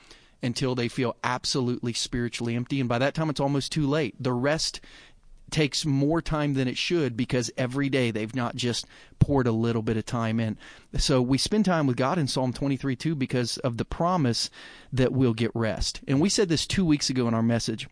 until 0.43 0.75
they 0.75 0.89
feel 0.89 1.17
absolutely 1.23 1.93
spiritually 1.93 2.55
empty. 2.57 2.81
And 2.81 2.89
by 2.89 2.99
that 2.99 3.15
time, 3.15 3.31
it's 3.31 3.41
almost 3.41 3.73
too 3.73 3.87
late. 3.87 4.15
The 4.19 4.33
rest 4.33 4.81
takes 5.51 5.87
more 5.87 6.21
time 6.21 6.55
than 6.55 6.67
it 6.69 6.77
should 6.77 7.17
because 7.17 7.51
every 7.57 7.89
day 7.89 8.11
they've 8.11 8.35
not 8.35 8.57
just 8.57 8.87
poured 9.19 9.47
a 9.47 9.53
little 9.53 9.83
bit 9.83 9.97
of 9.97 10.05
time 10.05 10.41
in. 10.41 10.59
So 10.97 11.23
we 11.23 11.39
spend 11.39 11.65
time 11.65 11.87
with 11.87 11.97
God 11.97 12.19
in 12.19 12.27
Psalm 12.27 12.53
23 12.53 12.97
too 12.97 13.15
because 13.15 13.59
of 13.59 13.77
the 13.77 13.85
promise 13.85 14.51
that 14.93 15.13
we'll 15.13 15.35
get 15.35 15.51
rest. 15.55 16.01
And 16.09 16.21
we 16.21 16.29
said 16.29 16.49
this 16.49 16.67
two 16.67 16.85
weeks 16.85 17.11
ago 17.11 17.29
in 17.29 17.35
our 17.35 17.43
message. 17.43 17.89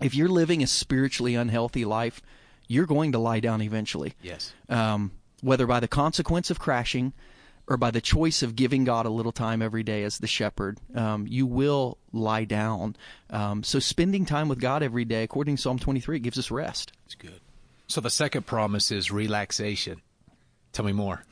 If 0.00 0.14
you're 0.14 0.28
living 0.28 0.62
a 0.62 0.66
spiritually 0.66 1.34
unhealthy 1.34 1.84
life, 1.84 2.20
you're 2.68 2.86
going 2.86 3.12
to 3.12 3.18
lie 3.18 3.40
down 3.40 3.62
eventually. 3.62 4.14
Yes. 4.22 4.52
Um, 4.68 5.12
whether 5.42 5.66
by 5.66 5.80
the 5.80 5.88
consequence 5.88 6.50
of 6.50 6.58
crashing 6.58 7.12
or 7.68 7.76
by 7.76 7.90
the 7.90 8.00
choice 8.00 8.42
of 8.42 8.54
giving 8.56 8.84
God 8.84 9.06
a 9.06 9.10
little 9.10 9.32
time 9.32 9.60
every 9.60 9.82
day 9.82 10.04
as 10.04 10.18
the 10.18 10.26
shepherd, 10.26 10.78
um, 10.94 11.26
you 11.26 11.46
will 11.46 11.98
lie 12.12 12.44
down. 12.44 12.96
Um, 13.30 13.62
so 13.62 13.78
spending 13.78 14.24
time 14.24 14.48
with 14.48 14.60
God 14.60 14.82
every 14.82 15.04
day, 15.04 15.24
according 15.24 15.56
to 15.56 15.62
Psalm 15.62 15.78
23, 15.78 16.18
gives 16.20 16.38
us 16.38 16.50
rest. 16.50 16.92
It's 17.06 17.14
good. 17.14 17.40
So 17.88 18.00
the 18.00 18.10
second 18.10 18.46
promise 18.46 18.90
is 18.90 19.10
relaxation. 19.10 20.00
Tell 20.72 20.84
me 20.84 20.92
more. 20.92 21.24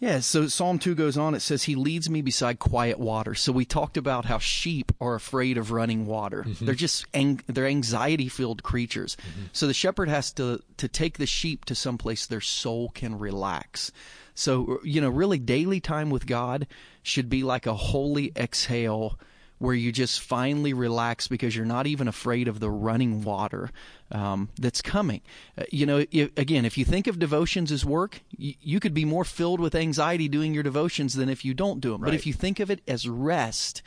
Yeah, 0.00 0.20
so 0.20 0.46
Psalm 0.48 0.78
2 0.78 0.94
goes 0.94 1.18
on. 1.18 1.34
It 1.34 1.40
says, 1.40 1.64
He 1.64 1.74
leads 1.74 2.08
me 2.08 2.22
beside 2.22 2.58
quiet 2.58 2.98
water. 2.98 3.34
So 3.34 3.52
we 3.52 3.66
talked 3.66 3.98
about 3.98 4.24
how 4.24 4.38
sheep 4.38 4.92
are 4.98 5.14
afraid 5.14 5.58
of 5.58 5.72
running 5.72 6.06
water. 6.06 6.46
They're 6.58 6.74
just, 6.74 7.04
ang- 7.12 7.42
they're 7.46 7.66
anxiety 7.66 8.28
filled 8.28 8.62
creatures. 8.62 9.18
So 9.52 9.66
the 9.66 9.74
shepherd 9.74 10.08
has 10.08 10.32
to, 10.32 10.62
to 10.78 10.88
take 10.88 11.18
the 11.18 11.26
sheep 11.26 11.66
to 11.66 11.74
some 11.74 11.98
place 11.98 12.26
their 12.26 12.40
soul 12.40 12.88
can 12.94 13.18
relax. 13.18 13.92
So, 14.40 14.80
you 14.82 15.02
know, 15.02 15.10
really 15.10 15.38
daily 15.38 15.80
time 15.80 16.08
with 16.08 16.26
God 16.26 16.66
should 17.02 17.28
be 17.28 17.42
like 17.42 17.66
a 17.66 17.74
holy 17.74 18.32
exhale 18.34 19.18
where 19.58 19.74
you 19.74 19.92
just 19.92 20.22
finally 20.22 20.72
relax 20.72 21.28
because 21.28 21.54
you're 21.54 21.66
not 21.66 21.86
even 21.86 22.08
afraid 22.08 22.48
of 22.48 22.58
the 22.58 22.70
running 22.70 23.22
water 23.22 23.70
um, 24.10 24.48
that's 24.58 24.80
coming. 24.80 25.20
Uh, 25.58 25.64
you 25.70 25.84
know, 25.84 26.06
if, 26.10 26.30
again, 26.38 26.64
if 26.64 26.78
you 26.78 26.86
think 26.86 27.06
of 27.06 27.18
devotions 27.18 27.70
as 27.70 27.84
work, 27.84 28.22
you, 28.34 28.54
you 28.62 28.80
could 28.80 28.94
be 28.94 29.04
more 29.04 29.26
filled 29.26 29.60
with 29.60 29.74
anxiety 29.74 30.26
doing 30.26 30.54
your 30.54 30.62
devotions 30.62 31.12
than 31.12 31.28
if 31.28 31.44
you 31.44 31.52
don't 31.52 31.80
do 31.82 31.92
them. 31.92 32.00
But 32.00 32.14
if 32.14 32.26
you 32.26 32.32
think 32.32 32.60
of 32.60 32.70
it 32.70 32.80
as 32.88 33.06
rest, 33.06 33.82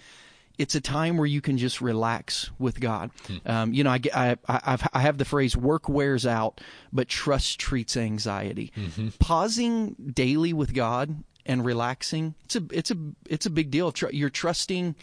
it's 0.58 0.76
a 0.76 0.82
time 0.82 1.18
where 1.18 1.26
you 1.26 1.42
can 1.42 1.58
just 1.58 1.82
relax 1.82 2.52
with 2.60 2.80
God. 2.80 3.12
Um, 3.46 3.74
you 3.74 3.84
know, 3.84 3.90
I, 3.90 4.00
I, 4.14 4.38
I, 4.48 4.62
I've, 4.66 4.88
I 4.94 5.00
have 5.00 5.18
the 5.18 5.26
phrase 5.26 5.58
"work 5.58 5.90
wears 5.90 6.26
out, 6.26 6.62
but 6.92 7.08
trust 7.08 7.60
treats 7.60 7.98
anxiety." 7.98 8.72
Pausing 9.20 9.96
daily 10.14 10.54
with 10.54 10.74
God 10.74 11.24
and 11.46 11.66
relaxing 11.66 12.36
it's 12.46 12.56
a 12.56 12.64
it's 12.72 12.92
a 12.92 12.98
it's 13.28 13.46
a 13.46 13.50
big 13.50 13.72
deal. 13.72 13.94
You're 14.12 14.30
trusting 14.30 14.96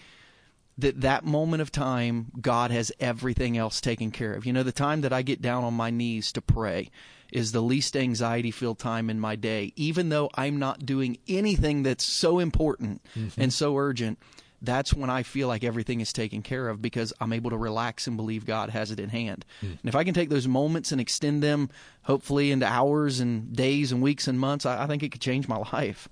that 0.78 1.00
that 1.02 1.24
moment 1.24 1.62
of 1.62 1.70
time 1.70 2.32
God 2.40 2.70
has 2.70 2.92
everything 2.98 3.58
else 3.58 3.80
taken 3.80 4.10
care 4.10 4.32
of. 4.34 4.46
You 4.46 4.52
know, 4.52 4.62
the 4.62 4.72
time 4.72 5.02
that 5.02 5.12
I 5.12 5.22
get 5.22 5.42
down 5.42 5.64
on 5.64 5.74
my 5.74 5.90
knees 5.90 6.32
to 6.32 6.40
pray 6.40 6.90
is 7.32 7.52
the 7.52 7.60
least 7.60 7.96
anxiety 7.96 8.50
filled 8.50 8.78
time 8.78 9.08
in 9.08 9.20
my 9.20 9.36
day, 9.36 9.72
even 9.76 10.08
though 10.08 10.30
I'm 10.34 10.58
not 10.58 10.84
doing 10.84 11.18
anything 11.28 11.82
that's 11.82 12.04
so 12.04 12.38
important 12.38 13.02
mm-hmm. 13.16 13.40
and 13.40 13.52
so 13.52 13.76
urgent. 13.76 14.18
That's 14.62 14.92
when 14.92 15.10
I 15.10 15.22
feel 15.22 15.48
like 15.48 15.64
everything 15.64 16.00
is 16.00 16.12
taken 16.12 16.42
care 16.42 16.68
of 16.68 16.82
because 16.82 17.12
I'm 17.20 17.32
able 17.32 17.50
to 17.50 17.56
relax 17.56 18.06
and 18.06 18.16
believe 18.16 18.44
God 18.44 18.70
has 18.70 18.90
it 18.90 19.00
in 19.00 19.08
hand. 19.08 19.44
Mm. 19.62 19.70
And 19.80 19.84
if 19.84 19.94
I 19.94 20.04
can 20.04 20.14
take 20.14 20.28
those 20.28 20.46
moments 20.46 20.92
and 20.92 21.00
extend 21.00 21.42
them, 21.42 21.70
hopefully, 22.02 22.50
into 22.50 22.66
hours 22.66 23.20
and 23.20 23.54
days 23.54 23.92
and 23.92 24.02
weeks 24.02 24.28
and 24.28 24.38
months, 24.38 24.66
I, 24.66 24.84
I 24.84 24.86
think 24.86 25.02
it 25.02 25.10
could 25.10 25.20
change 25.20 25.48
my 25.48 25.58
life 25.72 26.08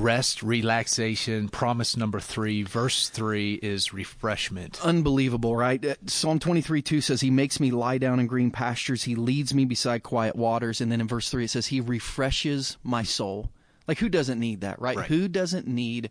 rest, 0.00 0.42
relaxation. 0.42 1.48
Promise 1.48 1.96
number 1.96 2.20
three, 2.20 2.62
verse 2.62 3.08
three 3.08 3.54
is 3.54 3.92
refreshment. 3.92 4.80
Unbelievable, 4.84 5.54
right? 5.56 5.84
Uh, 5.84 5.94
Psalm 6.06 6.38
23 6.38 6.82
2 6.82 7.00
says, 7.00 7.20
He 7.20 7.30
makes 7.30 7.60
me 7.60 7.70
lie 7.70 7.98
down 7.98 8.18
in 8.18 8.26
green 8.26 8.50
pastures. 8.50 9.04
He 9.04 9.14
leads 9.14 9.54
me 9.54 9.64
beside 9.64 10.02
quiet 10.02 10.36
waters. 10.36 10.80
And 10.80 10.90
then 10.90 11.00
in 11.00 11.08
verse 11.08 11.30
three, 11.30 11.44
it 11.44 11.50
says, 11.50 11.66
He 11.66 11.80
refreshes 11.80 12.78
my 12.82 13.02
soul. 13.02 13.50
Like, 13.86 13.98
who 13.98 14.08
doesn't 14.08 14.40
need 14.40 14.62
that, 14.62 14.80
right? 14.80 14.96
right. 14.96 15.08
Who 15.08 15.28
doesn't 15.28 15.66
need 15.66 16.10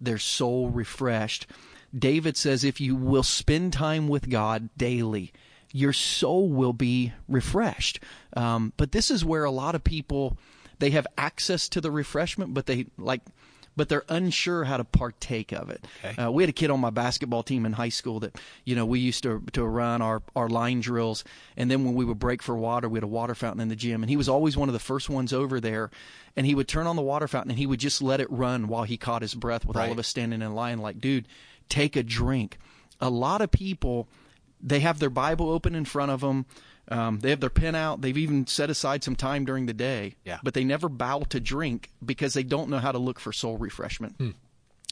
their 0.00 0.18
soul 0.18 0.68
refreshed? 0.68 1.46
David 1.96 2.36
says, 2.36 2.64
If 2.64 2.80
you 2.80 2.94
will 2.94 3.22
spend 3.22 3.72
time 3.72 4.08
with 4.08 4.30
God 4.30 4.70
daily, 4.76 5.32
your 5.72 5.92
soul 5.92 6.48
will 6.48 6.72
be 6.72 7.12
refreshed. 7.28 8.00
Um, 8.36 8.72
but 8.76 8.92
this 8.92 9.10
is 9.10 9.24
where 9.24 9.44
a 9.44 9.50
lot 9.50 9.74
of 9.74 9.84
people 9.84 10.36
they 10.78 10.90
have 10.90 11.06
access 11.18 11.68
to 11.68 11.80
the 11.80 11.90
refreshment, 11.90 12.54
but 12.54 12.66
they 12.66 12.86
like 12.96 13.20
but 13.76 13.88
they're 13.88 14.04
unsure 14.08 14.64
how 14.64 14.76
to 14.76 14.84
partake 14.84 15.52
of 15.52 15.70
it. 15.70 15.86
Okay. 16.04 16.20
Uh, 16.22 16.30
we 16.30 16.42
had 16.42 16.50
a 16.50 16.52
kid 16.52 16.70
on 16.70 16.80
my 16.80 16.90
basketball 16.90 17.42
team 17.42 17.64
in 17.64 17.72
high 17.72 17.88
school 17.88 18.20
that 18.20 18.38
you 18.64 18.74
know 18.74 18.84
we 18.84 19.00
used 19.00 19.22
to 19.22 19.42
to 19.52 19.64
run 19.64 20.02
our 20.02 20.22
our 20.34 20.48
line 20.48 20.80
drills, 20.80 21.24
and 21.56 21.70
then 21.70 21.84
when 21.84 21.94
we 21.94 22.04
would 22.04 22.18
break 22.18 22.42
for 22.42 22.56
water, 22.56 22.88
we 22.88 22.96
had 22.96 23.04
a 23.04 23.08
water 23.08 23.34
fountain 23.34 23.60
in 23.60 23.68
the 23.68 23.76
gym, 23.76 24.02
and 24.02 24.10
he 24.10 24.16
was 24.16 24.28
always 24.28 24.56
one 24.56 24.68
of 24.68 24.72
the 24.72 24.78
first 24.78 25.08
ones 25.08 25.32
over 25.32 25.60
there, 25.60 25.90
and 26.36 26.46
he 26.46 26.54
would 26.54 26.68
turn 26.68 26.86
on 26.86 26.96
the 26.96 27.02
water 27.02 27.28
fountain 27.28 27.50
and 27.50 27.58
he 27.58 27.66
would 27.66 27.80
just 27.80 28.02
let 28.02 28.20
it 28.20 28.30
run 28.30 28.68
while 28.68 28.84
he 28.84 28.96
caught 28.96 29.22
his 29.22 29.34
breath 29.34 29.64
with 29.64 29.76
right. 29.76 29.86
all 29.86 29.92
of 29.92 29.98
us 29.98 30.08
standing 30.08 30.42
in 30.42 30.54
line, 30.54 30.78
like, 30.78 31.00
dude, 31.00 31.26
take 31.68 31.96
a 31.96 32.02
drink. 32.02 32.58
A 33.00 33.10
lot 33.10 33.40
of 33.40 33.50
people, 33.50 34.08
they 34.60 34.80
have 34.80 34.98
their 34.98 35.10
Bible 35.10 35.50
open 35.50 35.74
in 35.74 35.84
front 35.84 36.10
of 36.10 36.20
them 36.20 36.46
um, 36.90 37.20
they 37.20 37.30
have 37.30 37.40
their 37.40 37.50
pen 37.50 37.74
out. 37.74 38.00
They've 38.00 38.18
even 38.18 38.46
set 38.46 38.70
aside 38.70 39.04
some 39.04 39.16
time 39.16 39.44
during 39.44 39.66
the 39.66 39.72
day. 39.72 40.16
Yeah. 40.24 40.38
But 40.42 40.54
they 40.54 40.64
never 40.64 40.88
bow 40.88 41.20
to 41.30 41.40
drink 41.40 41.90
because 42.04 42.34
they 42.34 42.42
don't 42.42 42.68
know 42.68 42.78
how 42.78 42.92
to 42.92 42.98
look 42.98 43.20
for 43.20 43.32
soul 43.32 43.56
refreshment. 43.56 44.16
Hmm. 44.16 44.30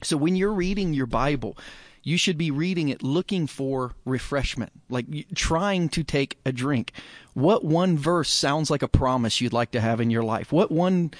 So 0.02 0.16
when 0.16 0.36
you're 0.36 0.52
reading 0.52 0.94
your 0.94 1.06
Bible, 1.06 1.58
you 2.04 2.16
should 2.16 2.38
be 2.38 2.50
reading 2.50 2.88
it 2.88 3.02
looking 3.02 3.46
for 3.48 3.94
refreshment, 4.04 4.72
like 4.88 5.06
trying 5.34 5.88
to 5.90 6.04
take 6.04 6.38
a 6.46 6.52
drink. 6.52 6.92
What 7.34 7.64
one 7.64 7.98
verse 7.98 8.30
sounds 8.30 8.70
like 8.70 8.82
a 8.82 8.88
promise 8.88 9.40
you'd 9.40 9.52
like 9.52 9.72
to 9.72 9.80
have 9.80 10.00
in 10.00 10.10
your 10.10 10.22
life? 10.22 10.52
What 10.52 10.70
one 10.70 11.10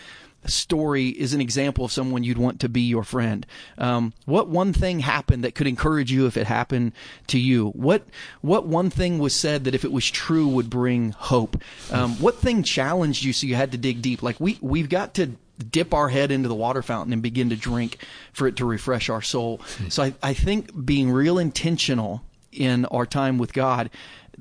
story 0.47 1.09
is 1.09 1.35
an 1.35 1.40
example 1.40 1.85
of 1.85 1.92
someone 1.92 2.25
you'd 2.25 2.38
want 2.38 2.61
to 2.61 2.68
be 2.68 2.83
your 2.83 3.04
friend? 3.04 3.47
Um, 3.76 4.12
what 4.25 4.49
one 4.49 4.73
thing 4.73 5.00
happened 5.00 5.45
that 5.45 5.54
could 5.54 5.66
encourage 5.66 6.11
you 6.11 6.26
if 6.26 6.37
it 6.37 6.47
happened 6.47 6.92
to 7.28 7.38
you? 7.38 7.68
What 7.71 8.04
what 8.40 8.66
one 8.66 8.90
thing 8.90 9.18
was 9.18 9.35
said 9.35 9.64
that 9.64 9.75
if 9.75 9.85
it 9.85 9.92
was 9.92 10.11
true 10.11 10.49
would 10.49 10.71
bring 10.71 11.11
hope? 11.11 11.61
Um, 11.90 12.12
what 12.16 12.37
thing 12.37 12.62
challenged 12.62 13.25
you 13.25 13.33
so 13.33 13.47
you 13.47 13.54
had 13.54 13.73
to 13.73 13.78
dig 13.78 14.02
deep? 14.02 14.23
Like 14.23 14.40
we 14.40 14.59
we've 14.61 14.88
got 14.88 15.14
to 15.14 15.33
dip 15.71 15.92
our 15.92 16.09
head 16.09 16.30
into 16.30 16.49
the 16.49 16.54
water 16.54 16.83
fountain 16.83 17.12
and 17.12 17.23
begin 17.23 17.50
to 17.50 17.57
drink 17.57 17.99
for 18.33 18.47
it 18.47 18.57
to 18.57 18.64
refresh 18.64 19.09
our 19.09 19.23
soul. 19.23 19.61
Hmm. 19.78 19.88
So 19.88 20.02
I, 20.04 20.14
I 20.23 20.35
think 20.35 20.85
being 20.85 21.11
real 21.11 21.38
intentional 21.38 22.23
in 22.52 22.85
our 22.87 23.07
time 23.07 23.38
with 23.38 23.52
God 23.52 23.90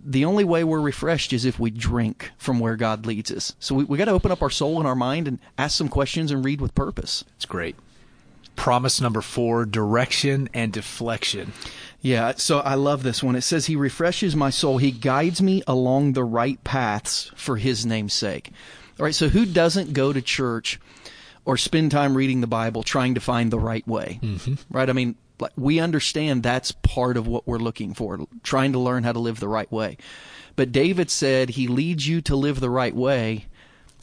the 0.05 0.25
only 0.25 0.43
way 0.43 0.63
we're 0.63 0.79
refreshed 0.79 1.33
is 1.33 1.45
if 1.45 1.59
we 1.59 1.69
drink 1.69 2.31
from 2.37 2.59
where 2.59 2.75
God 2.75 3.05
leads 3.05 3.31
us. 3.31 3.55
So 3.59 3.75
we, 3.75 3.83
we 3.83 3.97
got 3.97 4.05
to 4.05 4.11
open 4.11 4.31
up 4.31 4.41
our 4.41 4.49
soul 4.49 4.77
and 4.77 4.87
our 4.87 4.95
mind 4.95 5.27
and 5.27 5.39
ask 5.57 5.77
some 5.77 5.89
questions 5.89 6.31
and 6.31 6.45
read 6.45 6.61
with 6.61 6.75
purpose. 6.75 7.23
It's 7.35 7.45
great. 7.45 7.75
Promise 8.55 9.01
number 9.01 9.21
four 9.21 9.65
direction 9.65 10.49
and 10.53 10.73
deflection. 10.73 11.53
Yeah, 12.01 12.33
so 12.37 12.59
I 12.59 12.75
love 12.75 13.03
this 13.03 13.23
one. 13.23 13.35
It 13.35 13.41
says, 13.41 13.65
He 13.65 13.75
refreshes 13.75 14.35
my 14.35 14.49
soul. 14.49 14.77
He 14.77 14.91
guides 14.91 15.41
me 15.41 15.63
along 15.67 16.13
the 16.13 16.23
right 16.23 16.63
paths 16.63 17.31
for 17.35 17.57
His 17.57 17.85
name's 17.85 18.13
sake. 18.13 18.51
All 18.99 19.03
right, 19.05 19.15
so 19.15 19.29
who 19.29 19.45
doesn't 19.45 19.93
go 19.93 20.13
to 20.13 20.21
church 20.21 20.79
or 21.45 21.57
spend 21.57 21.91
time 21.91 22.15
reading 22.15 22.41
the 22.41 22.47
Bible 22.47 22.83
trying 22.83 23.13
to 23.15 23.21
find 23.21 23.51
the 23.51 23.59
right 23.59 23.87
way? 23.87 24.19
Mm-hmm. 24.21 24.55
Right? 24.71 24.89
I 24.89 24.93
mean, 24.93 25.15
we 25.55 25.79
understand 25.79 26.43
that's 26.43 26.71
part 26.71 27.17
of 27.17 27.27
what 27.27 27.47
we're 27.47 27.57
looking 27.57 27.93
for, 27.93 28.19
trying 28.43 28.71
to 28.73 28.79
learn 28.79 29.03
how 29.03 29.11
to 29.11 29.19
live 29.19 29.39
the 29.39 29.47
right 29.47 29.71
way. 29.71 29.97
But 30.55 30.71
David 30.71 31.11
said 31.11 31.49
he 31.49 31.67
leads 31.67 32.07
you 32.07 32.21
to 32.21 32.35
live 32.35 32.59
the 32.59 32.69
right 32.69 32.95
way 32.95 33.45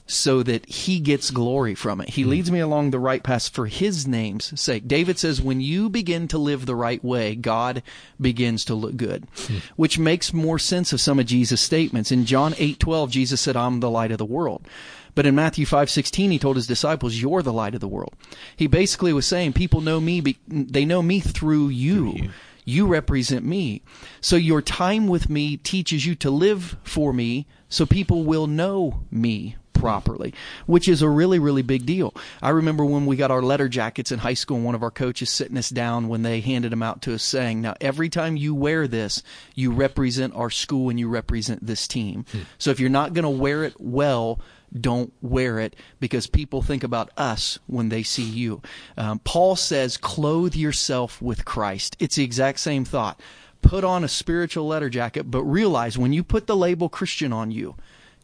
so 0.07 0.43
that 0.43 0.67
he 0.67 1.01
gets 1.01 1.31
glory 1.31 1.75
from 1.75 2.01
it. 2.01 2.11
He 2.11 2.25
mm. 2.25 2.29
leads 2.29 2.51
me 2.51 2.61
along 2.61 2.91
the 2.91 2.99
right 2.99 3.23
path 3.23 3.49
for 3.49 3.67
his 3.67 4.07
name's 4.07 4.59
sake. 4.61 4.87
David 4.87 5.19
says, 5.19 5.41
when 5.41 5.61
you 5.61 5.89
begin 5.89 6.29
to 6.29 6.39
live 6.39 6.67
the 6.67 6.75
right 6.75 7.03
way, 7.03 7.35
God 7.35 7.83
begins 8.21 8.67
to 8.67 8.75
look 8.75 8.97
good, 8.97 9.27
mm. 9.35 9.63
which 9.77 9.99
makes 9.99 10.33
more 10.33 10.59
sense 10.59 10.93
of 10.93 11.01
some 11.01 11.19
of 11.19 11.27
Jesus' 11.27 11.63
statements. 11.63 12.13
In 12.13 12.27
John 12.27 12.55
8 12.59 12.79
12, 12.79 13.11
Jesus 13.11 13.41
said, 13.41 13.57
I'm 13.57 13.81
the 13.81 13.91
light 13.91 14.13
of 14.13 14.19
the 14.19 14.25
world. 14.27 14.67
But 15.15 15.27
in 15.27 15.35
Matthew 15.35 15.67
5:16 15.67 16.31
he 16.31 16.39
told 16.39 16.57
his 16.57 16.67
disciples, 16.67 17.17
"You're 17.17 17.43
the 17.43 17.53
light 17.53 17.75
of 17.75 17.81
the 17.81 17.89
world." 17.89 18.15
He 18.57 18.67
basically 18.67 19.13
was 19.13 19.27
saying, 19.27 19.53
people 19.53 19.81
know 19.81 20.01
me 20.01 20.37
they 20.49 20.85
know 20.85 21.03
me 21.03 21.21
through 21.21 21.69
you. 21.69 22.13
Through 22.13 22.23
you. 22.25 22.31
You 22.67 22.87
represent 22.87 23.45
me. 23.45 23.83
So 24.21 24.37
your 24.37 24.63
time 24.63 25.07
with 25.07 25.29
me 25.29 25.59
teaches 25.59 26.07
you 26.07 26.15
to 26.17 26.31
live 26.31 26.77
for 26.83 27.13
me 27.13 27.47
so 27.69 27.85
people 27.85 28.25
will 28.25 28.47
know 28.47 29.03
me 29.11 29.57
properly, 29.75 30.33
which 30.65 30.89
is 30.89 31.03
a 31.03 31.09
really, 31.09 31.39
really 31.39 31.61
big 31.61 31.85
deal. 31.85 32.15
I 32.41 32.51
remember 32.51 32.87
when 32.87 33.05
we 33.05 33.17
got 33.17 33.31
our 33.31 33.43
letter 33.43 33.69
jackets 33.69 34.11
in 34.11 34.21
high 34.21 34.35
school, 34.35 34.57
and 34.57 34.65
one 34.65 34.75
of 34.75 34.83
our 34.83 34.91
coaches 34.91 35.29
sitting 35.29 35.59
us 35.59 35.69
down 35.69 36.09
when 36.09 36.23
they 36.23 36.41
handed 36.41 36.73
them 36.73 36.83
out 36.83 37.03
to 37.03 37.15
us 37.15 37.23
saying, 37.23 37.61
Now, 37.61 37.75
every 37.83 38.09
time 38.09 38.39
you 38.39 38.55
wear 38.55 38.89
this, 38.89 39.23
you 39.55 39.73
represent 39.73 40.35
our 40.35 40.49
school 40.49 40.89
and 40.89 40.99
you 40.99 41.09
represent 41.09 41.67
this 41.67 41.87
team. 41.87 42.25
Hmm. 42.33 42.41
So 42.57 42.71
if 42.71 42.81
you're 42.81 42.89
not 42.89 43.13
going 43.13 43.25
to 43.25 43.29
wear 43.29 43.63
it 43.65 43.75
well, 43.79 44.41
don't 44.79 45.13
wear 45.23 45.59
it 45.59 45.77
because 46.01 46.27
people 46.27 46.63
think 46.63 46.83
about 46.83 47.11
us 47.17 47.59
when 47.67 47.89
they 47.89 48.03
see 48.03 48.25
you. 48.25 48.61
Um, 48.97 49.21
Paul 49.21 49.57
says, 49.57 49.97
clothe 49.97 50.55
yourself 50.55 51.23
with 51.23 51.45
Christ. 51.45 51.97
It's 52.01 52.17
the 52.17 52.25
exact 52.25 52.61
same 52.61 52.85
thought. 52.85 53.21
Put 53.63 53.85
on 53.85 54.05
a 54.05 54.09
spiritual 54.09 54.67
letter 54.67 54.91
jacket, 54.91 55.31
but 55.31 55.43
realize 55.43 55.97
when 55.97 56.13
you 56.13 56.23
put 56.23 56.47
the 56.47 56.57
label 56.57 56.89
Christian 56.89 57.33
on 57.33 57.51
you, 57.51 57.77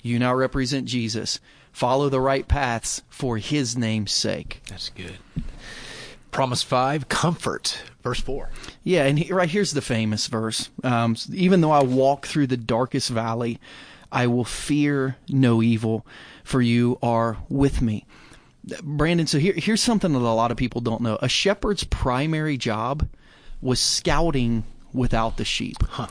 you 0.02 0.18
now 0.18 0.34
represent 0.34 0.86
Jesus. 0.86 1.40
Follow 1.72 2.08
the 2.08 2.20
right 2.20 2.46
paths 2.46 3.02
for 3.08 3.38
his 3.38 3.76
name's 3.76 4.12
sake. 4.12 4.62
That's 4.68 4.90
good. 4.90 5.18
Promise 6.30 6.62
5, 6.62 7.08
comfort. 7.08 7.82
Verse 8.02 8.20
4. 8.20 8.50
Yeah, 8.82 9.04
and 9.04 9.18
he, 9.18 9.32
right 9.32 9.48
here's 9.48 9.72
the 9.72 9.82
famous 9.82 10.26
verse. 10.26 10.70
Um, 10.82 11.16
even 11.32 11.60
though 11.60 11.70
I 11.70 11.82
walk 11.82 12.26
through 12.26 12.46
the 12.46 12.56
darkest 12.56 13.10
valley, 13.10 13.58
I 14.12 14.26
will 14.26 14.44
fear 14.44 15.16
no 15.28 15.62
evil, 15.62 16.06
for 16.44 16.60
you 16.60 16.98
are 17.02 17.38
with 17.48 17.80
me. 17.80 18.06
Brandon, 18.82 19.26
so 19.26 19.38
here, 19.38 19.54
here's 19.56 19.82
something 19.82 20.12
that 20.12 20.18
a 20.18 20.18
lot 20.18 20.50
of 20.50 20.56
people 20.56 20.80
don't 20.80 21.00
know. 21.00 21.18
A 21.22 21.28
shepherd's 21.28 21.84
primary 21.84 22.56
job 22.56 23.08
was 23.60 23.80
scouting 23.80 24.64
without 24.92 25.36
the 25.36 25.44
sheep. 25.44 25.76
Huh. 25.88 26.08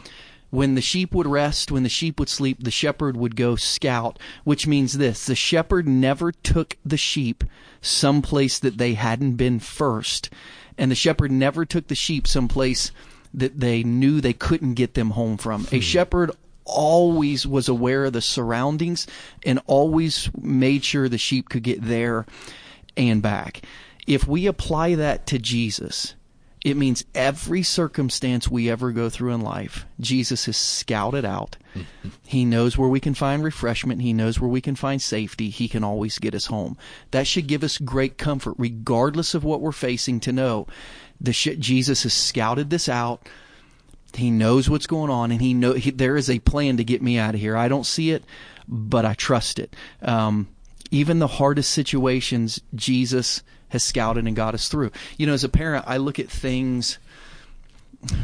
When 0.50 0.74
the 0.74 0.82
sheep 0.82 1.13
would 1.13 1.27
rest, 1.27 1.72
when 1.72 1.84
the 1.84 1.89
sheep 1.89 2.20
would 2.20 2.29
sleep, 2.29 2.63
the 2.63 2.72
shepherd 2.72 3.15
would 3.15 3.36
go 3.36 3.56
scout, 3.56 4.18
which 4.44 4.65
means 4.65 4.94
this 4.94 5.25
the 5.25 5.36
shepherd 5.36 5.88
never 5.88 6.32
took 6.32 6.77
the 6.84 6.98
sheep 6.98 7.44
someplace 7.82 8.58
that 8.58 8.79
they 8.79 8.96
hadn't 8.96 9.36
been 9.36 9.60
first, 9.60 10.29
and 10.75 10.89
the 10.89 10.96
shepherd 10.96 11.32
never 11.32 11.65
took 11.65 11.88
the 11.88 11.96
sheep 11.96 12.25
someplace 12.27 12.91
that 13.32 13.60
they 13.60 13.84
knew 13.84 14.20
they 14.20 14.34
couldn't 14.34 14.74
get 14.74 14.96
them 14.96 15.12
home 15.12 15.38
from. 15.38 15.68
A 15.72 15.75
hmm. 15.75 15.79
shepherd 15.82 16.32
always 16.69 17.45
was 17.45 17.67
aware 17.67 18.05
of 18.05 18.13
the 18.13 18.21
surroundings 18.21 19.07
and 19.45 19.59
always 19.65 20.29
made 20.39 20.83
sure 20.83 21.09
the 21.09 21.17
sheep 21.17 21.49
could 21.49 21.63
get 21.63 21.81
there 21.81 22.25
and 22.95 23.21
back. 23.21 23.61
If 24.07 24.27
we 24.27 24.47
apply 24.47 24.95
that 24.95 25.27
to 25.27 25.39
Jesus, 25.39 26.15
it 26.63 26.75
means 26.75 27.05
every 27.15 27.63
circumstance 27.63 28.49
we 28.49 28.69
ever 28.69 28.91
go 28.91 29.09
through 29.09 29.33
in 29.33 29.41
life, 29.41 29.85
Jesus 29.99 30.45
has 30.45 30.57
scouted 30.57 31.25
out. 31.25 31.57
Mm-hmm. 31.75 32.09
He 32.27 32.45
knows 32.45 32.77
where 32.77 32.89
we 32.89 32.99
can 32.99 33.15
find 33.15 33.43
refreshment. 33.43 34.01
He 34.01 34.13
knows 34.13 34.39
where 34.39 34.49
we 34.49 34.61
can 34.61 34.75
find 34.75 35.01
safety. 35.01 35.49
He 35.49 35.67
can 35.67 35.83
always 35.83 36.19
get 36.19 36.35
us 36.35 36.45
home. 36.45 36.77
That 37.09 37.25
should 37.25 37.47
give 37.47 37.63
us 37.63 37.79
great 37.79 38.19
comfort, 38.19 38.53
regardless 38.59 39.33
of 39.33 39.43
what 39.43 39.61
we're 39.61 39.71
facing, 39.71 40.19
to 40.21 40.31
know 40.31 40.67
the 41.19 41.31
that 41.31 41.59
Jesus 41.59 42.03
has 42.03 42.13
scouted 42.13 42.69
this 42.69 42.88
out. 42.88 43.27
He 44.16 44.32
knows 44.32 44.70
what's 44.70 44.88
going 44.88 45.12
on, 45.12 45.32
and 45.32 45.42
he 45.42 45.54
know 45.54 45.74
he, 45.74 45.92
there 45.92 46.18
is 46.18 46.30
a 46.30 46.39
plan 46.39 46.78
to 46.78 46.84
get 46.84 47.01
me 47.01 47.18
out 47.18 47.36
of 47.36 47.42
here. 47.42 47.56
I 47.56 47.68
don't 47.68 47.86
see 47.86 48.12
it, 48.12 48.24
but 48.68 49.06
I 49.06 49.13
trust 49.13 49.60
it. 49.60 49.75
Um, 50.01 50.48
even 50.92 51.20
the 51.20 51.28
hardest 51.28 51.72
situations, 51.72 52.60
Jesus 52.74 53.44
has 53.70 53.84
scouted 53.84 54.25
and 54.25 54.36
got 54.36 54.56
us 54.56 54.68
through. 54.68 54.92
You 55.18 55.28
know, 55.28 55.34
as 55.34 55.44
a 55.44 55.50
parent, 55.50 55.86
I 55.88 55.98
look 55.98 56.20
at 56.20 56.30
things 56.30 56.98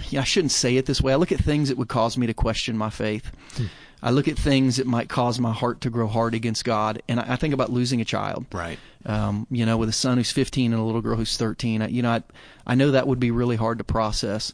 yeah, 0.10 0.22
I 0.22 0.24
shouldn't 0.24 0.52
say 0.52 0.78
it 0.78 0.86
this 0.86 1.02
way. 1.02 1.14
I 1.14 1.18
look 1.18 1.32
at 1.32 1.40
things 1.40 1.70
that 1.70 1.78
would 1.78 1.90
cause 1.90 2.18
me 2.18 2.28
to 2.28 2.34
question 2.34 2.78
my 2.78 2.90
faith. 2.90 3.32
Hmm. 3.56 3.66
I 4.02 4.12
look 4.12 4.28
at 4.28 4.38
things 4.38 4.78
that 4.78 4.86
might 4.86 5.10
cause 5.10 5.40
my 5.40 5.52
heart 5.52 5.82
to 5.82 5.90
grow 5.90 6.08
hard 6.08 6.36
against 6.36 6.64
God, 6.64 7.02
and 7.08 7.20
I, 7.20 7.34
I 7.34 7.36
think 7.36 7.54
about 7.54 7.72
losing 7.72 8.02
a 8.02 8.06
child. 8.06 8.46
Right. 8.54 8.78
Um, 9.06 9.48
you 9.50 9.66
know, 9.66 9.78
with 9.78 9.90
a 9.90 9.94
son 9.94 10.18
who's 10.18 10.32
15 10.32 10.74
and 10.74 10.82
a 10.82 10.86
little 10.86 11.02
girl 11.02 11.18
who's 11.18 11.38
13. 11.38 11.82
I, 11.82 11.88
you 11.88 12.02
know, 12.02 12.12
I, 12.12 12.24
I 12.66 12.76
know 12.76 12.92
that 12.92 13.08
would 13.08 13.20
be 13.20 13.32
really 13.32 13.56
hard 13.56 13.80
to 13.80 13.84
process, 13.84 14.54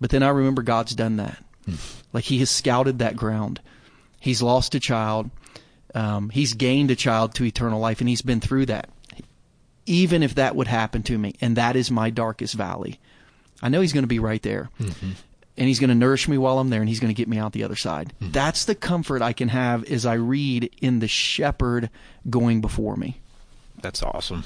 but 0.00 0.10
then 0.10 0.22
I 0.22 0.28
remember 0.28 0.62
God's 0.62 0.94
done 0.94 1.16
that. 1.16 1.42
Hmm. 1.64 1.74
Like 2.12 2.24
He 2.24 2.38
has 2.38 2.50
scouted 2.50 2.98
that 2.98 3.16
ground. 3.16 3.60
He's 4.20 4.42
lost 4.42 4.74
a 4.74 4.80
child. 4.80 5.30
Um, 5.94 6.30
he's 6.30 6.54
gained 6.54 6.90
a 6.90 6.96
child 6.96 7.34
to 7.34 7.44
eternal 7.44 7.80
life, 7.80 8.00
and 8.00 8.08
He's 8.08 8.22
been 8.22 8.40
through 8.40 8.66
that. 8.66 8.90
Even 9.86 10.22
if 10.22 10.34
that 10.34 10.56
would 10.56 10.66
happen 10.66 11.02
to 11.04 11.16
me, 11.16 11.34
and 11.40 11.56
that 11.56 11.76
is 11.76 11.90
my 11.90 12.10
darkest 12.10 12.54
valley, 12.54 12.98
I 13.62 13.68
know 13.68 13.80
He's 13.80 13.92
going 13.92 14.02
to 14.04 14.08
be 14.08 14.18
right 14.18 14.42
there. 14.42 14.70
Mm-hmm 14.80 15.12
and 15.56 15.68
he's 15.68 15.80
going 15.80 15.88
to 15.88 15.94
nourish 15.94 16.28
me 16.28 16.38
while 16.38 16.58
I'm 16.58 16.70
there 16.70 16.80
and 16.80 16.88
he's 16.88 17.00
going 17.00 17.12
to 17.12 17.16
get 17.16 17.28
me 17.28 17.38
out 17.38 17.52
the 17.52 17.64
other 17.64 17.76
side. 17.76 18.12
Mm-hmm. 18.20 18.32
That's 18.32 18.64
the 18.66 18.74
comfort 18.74 19.22
I 19.22 19.32
can 19.32 19.48
have 19.48 19.84
as 19.84 20.04
I 20.04 20.14
read 20.14 20.70
in 20.80 20.98
the 20.98 21.08
shepherd 21.08 21.90
going 22.28 22.60
before 22.60 22.96
me. 22.96 23.20
That's 23.80 24.02
awesome. 24.02 24.44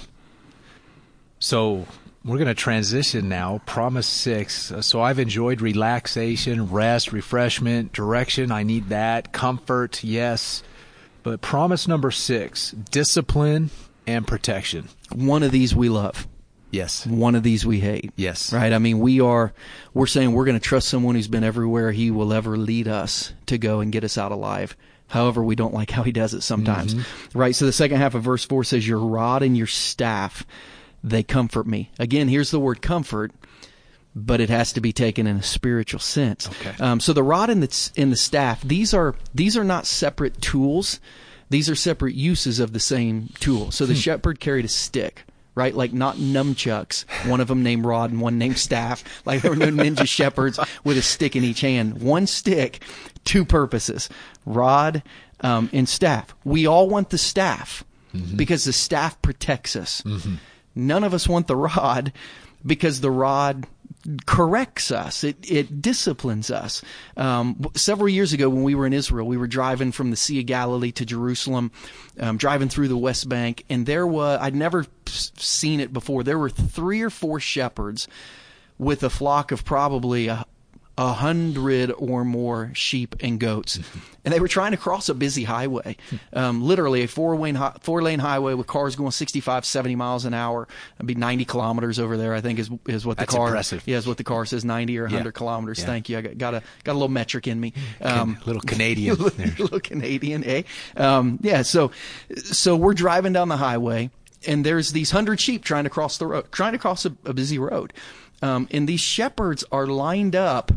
So 1.38 1.86
we're 2.24 2.36
going 2.36 2.48
to 2.48 2.54
transition 2.54 3.28
now. 3.28 3.62
Promise 3.66 4.06
six. 4.06 4.72
So 4.80 5.00
I've 5.00 5.18
enjoyed 5.18 5.60
relaxation, 5.60 6.70
rest, 6.70 7.12
refreshment, 7.12 7.92
direction. 7.92 8.52
I 8.52 8.62
need 8.62 8.90
that. 8.90 9.32
Comfort, 9.32 10.04
yes. 10.04 10.62
But 11.22 11.40
promise 11.40 11.88
number 11.88 12.10
six 12.10 12.72
discipline 12.72 13.70
and 14.06 14.26
protection. 14.26 14.88
One 15.14 15.42
of 15.42 15.52
these 15.52 15.74
we 15.74 15.88
love. 15.88 16.26
Yes. 16.70 17.06
One 17.06 17.34
of 17.34 17.42
these 17.42 17.66
we 17.66 17.80
hate. 17.80 18.12
Yes. 18.16 18.52
Right? 18.52 18.72
I 18.72 18.78
mean, 18.78 19.00
we 19.00 19.20
are, 19.20 19.52
we're 19.92 20.06
saying 20.06 20.32
we're 20.32 20.44
going 20.44 20.58
to 20.58 20.64
trust 20.64 20.88
someone 20.88 21.14
who's 21.14 21.28
been 21.28 21.44
everywhere 21.44 21.90
he 21.90 22.10
will 22.10 22.32
ever 22.32 22.56
lead 22.56 22.86
us 22.86 23.32
to 23.46 23.58
go 23.58 23.80
and 23.80 23.90
get 23.90 24.04
us 24.04 24.16
out 24.16 24.30
alive. 24.30 24.76
However, 25.08 25.42
we 25.42 25.56
don't 25.56 25.74
like 25.74 25.90
how 25.90 26.04
he 26.04 26.12
does 26.12 26.34
it 26.34 26.42
sometimes. 26.42 26.94
Mm-hmm. 26.94 27.38
Right? 27.38 27.56
So 27.56 27.66
the 27.66 27.72
second 27.72 27.98
half 27.98 28.14
of 28.14 28.22
verse 28.22 28.44
4 28.44 28.62
says, 28.62 28.86
Your 28.86 29.00
rod 29.00 29.42
and 29.42 29.56
your 29.56 29.66
staff, 29.66 30.46
they 31.02 31.22
comfort 31.22 31.66
me. 31.66 31.90
Again, 31.98 32.28
here's 32.28 32.50
the 32.50 32.60
word 32.60 32.82
comfort, 32.82 33.32
but 34.14 34.40
it 34.40 34.50
has 34.50 34.72
to 34.74 34.80
be 34.80 34.92
taken 34.92 35.26
in 35.26 35.36
a 35.36 35.42
spiritual 35.42 36.00
sense. 36.00 36.48
Okay. 36.48 36.74
Um, 36.82 37.00
so 37.00 37.12
the 37.12 37.22
rod 37.22 37.50
and 37.50 37.62
the, 37.62 37.90
and 37.96 38.12
the 38.12 38.16
staff, 38.16 38.62
these 38.62 38.92
are, 38.92 39.14
these 39.34 39.56
are 39.56 39.64
not 39.64 39.86
separate 39.86 40.40
tools. 40.40 41.00
These 41.48 41.68
are 41.68 41.74
separate 41.74 42.14
uses 42.14 42.60
of 42.60 42.72
the 42.72 42.80
same 42.80 43.30
tool. 43.40 43.70
So 43.70 43.86
the 43.86 43.94
hmm. 43.94 44.00
shepherd 44.00 44.40
carried 44.40 44.64
a 44.64 44.68
stick 44.68 45.24
right? 45.54 45.74
Like 45.74 45.92
not 45.92 46.16
nunchucks, 46.16 47.04
one 47.28 47.40
of 47.40 47.48
them 47.48 47.62
named 47.62 47.84
Rod 47.84 48.10
and 48.10 48.20
one 48.20 48.38
named 48.38 48.58
Staff. 48.58 49.04
Like 49.26 49.42
there 49.42 49.50
were 49.50 49.56
no 49.56 49.66
ninja 49.66 50.06
shepherds 50.08 50.58
with 50.84 50.96
a 50.96 51.02
stick 51.02 51.36
in 51.36 51.44
each 51.44 51.60
hand. 51.60 52.00
One 52.00 52.26
stick, 52.26 52.82
two 53.24 53.44
purposes, 53.44 54.08
Rod 54.46 55.02
um, 55.40 55.68
and 55.72 55.88
Staff. 55.88 56.34
We 56.44 56.66
all 56.66 56.88
want 56.88 57.10
the 57.10 57.18
staff 57.18 57.84
mm-hmm. 58.14 58.36
because 58.36 58.64
the 58.64 58.72
staff 58.72 59.20
protects 59.22 59.76
us. 59.76 60.02
Mm-hmm. 60.02 60.34
None 60.74 61.04
of 61.04 61.14
us 61.14 61.28
want 61.28 61.46
the 61.46 61.56
rod 61.56 62.12
because 62.64 63.00
the 63.00 63.10
rod 63.10 63.66
corrects 64.26 64.90
us. 64.90 65.24
It 65.24 65.36
it 65.50 65.82
disciplines 65.82 66.50
us. 66.50 66.82
Um, 67.16 67.66
several 67.74 68.08
years 68.08 68.32
ago, 68.32 68.48
when 68.48 68.62
we 68.62 68.74
were 68.74 68.86
in 68.86 68.92
Israel, 68.92 69.26
we 69.26 69.36
were 69.36 69.46
driving 69.46 69.92
from 69.92 70.10
the 70.10 70.16
Sea 70.16 70.40
of 70.40 70.46
Galilee 70.46 70.92
to 70.92 71.04
Jerusalem, 71.04 71.70
um, 72.18 72.36
driving 72.36 72.68
through 72.68 72.88
the 72.88 72.96
West 72.96 73.28
Bank, 73.28 73.64
and 73.68 73.86
there 73.86 74.06
was 74.06 74.38
I'd 74.40 74.54
never 74.54 74.86
seen 75.06 75.80
it 75.80 75.92
before. 75.92 76.22
There 76.22 76.38
were 76.38 76.50
three 76.50 77.02
or 77.02 77.10
four 77.10 77.40
shepherds 77.40 78.08
with 78.78 79.02
a 79.02 79.10
flock 79.10 79.52
of 79.52 79.64
probably 79.64 80.28
a, 80.28 80.46
a 81.00 81.14
hundred 81.14 81.90
or 81.96 82.26
more 82.26 82.70
sheep 82.74 83.16
and 83.20 83.40
goats, 83.40 83.78
and 84.24 84.34
they 84.34 84.38
were 84.38 84.48
trying 84.48 84.72
to 84.72 84.76
cross 84.76 85.08
a 85.08 85.14
busy 85.14 85.44
highway, 85.44 85.96
um, 86.34 86.62
literally 86.62 87.02
a 87.02 87.08
four 87.08 87.34
lane 87.36 87.58
four 87.80 88.02
lane 88.02 88.18
highway 88.18 88.52
with 88.52 88.66
cars 88.66 88.96
going 88.96 89.10
65, 89.10 89.64
70 89.64 89.96
miles 89.96 90.26
an 90.26 90.34
hour. 90.34 90.68
It'd 90.96 91.06
be 91.06 91.14
ninety 91.14 91.46
kilometers 91.46 91.98
over 91.98 92.18
there. 92.18 92.34
I 92.34 92.42
think 92.42 92.58
is 92.58 92.68
is 92.86 93.06
what 93.06 93.16
the 93.16 93.22
That's 93.22 93.34
car. 93.34 93.48
Impressive. 93.48 93.82
Yeah, 93.86 93.96
is 93.96 94.06
what 94.06 94.18
the 94.18 94.24
car 94.24 94.44
says 94.44 94.62
ninety 94.62 94.98
or 94.98 95.08
hundred 95.08 95.34
yeah. 95.34 95.38
kilometers. 95.38 95.80
Yeah. 95.80 95.86
Thank 95.86 96.10
you. 96.10 96.18
I 96.18 96.20
got, 96.20 96.36
got 96.38 96.54
a 96.54 96.62
got 96.84 96.92
a 96.92 96.98
little 96.98 97.08
metric 97.08 97.48
in 97.48 97.58
me. 97.58 97.72
Um, 98.02 98.38
little 98.44 98.62
Canadian. 98.62 99.16
A 99.20 99.22
little 99.22 99.80
Canadian, 99.80 100.44
eh? 100.44 100.62
Um, 100.96 101.38
yeah. 101.40 101.62
So 101.62 101.92
so 102.36 102.76
we're 102.76 102.92
driving 102.92 103.32
down 103.32 103.48
the 103.48 103.56
highway 103.56 104.10
and 104.46 104.66
there's 104.66 104.92
these 104.92 105.10
hundred 105.10 105.40
sheep 105.40 105.64
trying 105.64 105.84
to 105.84 105.90
cross 105.90 106.18
the 106.18 106.26
road, 106.26 106.52
trying 106.52 106.72
to 106.72 106.78
cross 106.78 107.06
a, 107.06 107.16
a 107.24 107.32
busy 107.32 107.58
road. 107.58 107.94
Um, 108.42 108.68
and 108.70 108.88
these 108.88 109.00
shepherds 109.00 109.64
are 109.72 109.86
lined 109.86 110.36
up 110.36 110.72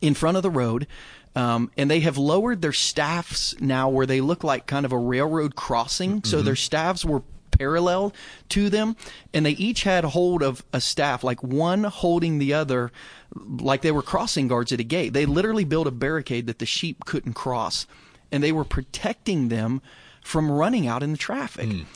in 0.00 0.14
front 0.14 0.36
of 0.36 0.42
the 0.42 0.50
road. 0.50 0.86
Um, 1.34 1.70
and 1.76 1.90
they 1.90 2.00
have 2.00 2.18
lowered 2.18 2.60
their 2.60 2.74
staffs 2.74 3.58
now 3.60 3.88
where 3.88 4.06
they 4.06 4.20
look 4.20 4.44
like 4.44 4.66
kind 4.66 4.84
of 4.84 4.92
a 4.92 4.98
railroad 4.98 5.56
crossing. 5.56 6.16
Mm-hmm. 6.16 6.28
So 6.28 6.42
their 6.42 6.56
staffs 6.56 7.04
were 7.04 7.22
parallel 7.52 8.12
to 8.50 8.68
them, 8.68 8.96
and 9.32 9.46
they 9.46 9.52
each 9.52 9.84
had 9.84 10.04
hold 10.04 10.42
of 10.42 10.64
a 10.72 10.80
staff, 10.80 11.22
like 11.22 11.42
one 11.42 11.84
holding 11.84 12.38
the 12.38 12.52
other, 12.52 12.90
like 13.34 13.82
they 13.82 13.92
were 13.92 14.02
crossing 14.02 14.48
guards 14.48 14.72
at 14.72 14.80
a 14.80 14.84
gate. 14.84 15.12
They 15.12 15.26
literally 15.26 15.64
built 15.64 15.86
a 15.86 15.92
barricade 15.92 16.46
that 16.46 16.58
the 16.58 16.66
sheep 16.66 17.04
couldn't 17.04 17.34
cross, 17.34 17.86
and 18.30 18.42
they 18.42 18.52
were 18.52 18.64
protecting 18.64 19.48
them 19.48 19.80
from 20.22 20.50
running 20.50 20.86
out 20.86 21.02
in 21.02 21.12
the 21.12 21.18
traffic. 21.18 21.68
Mm 21.68 21.86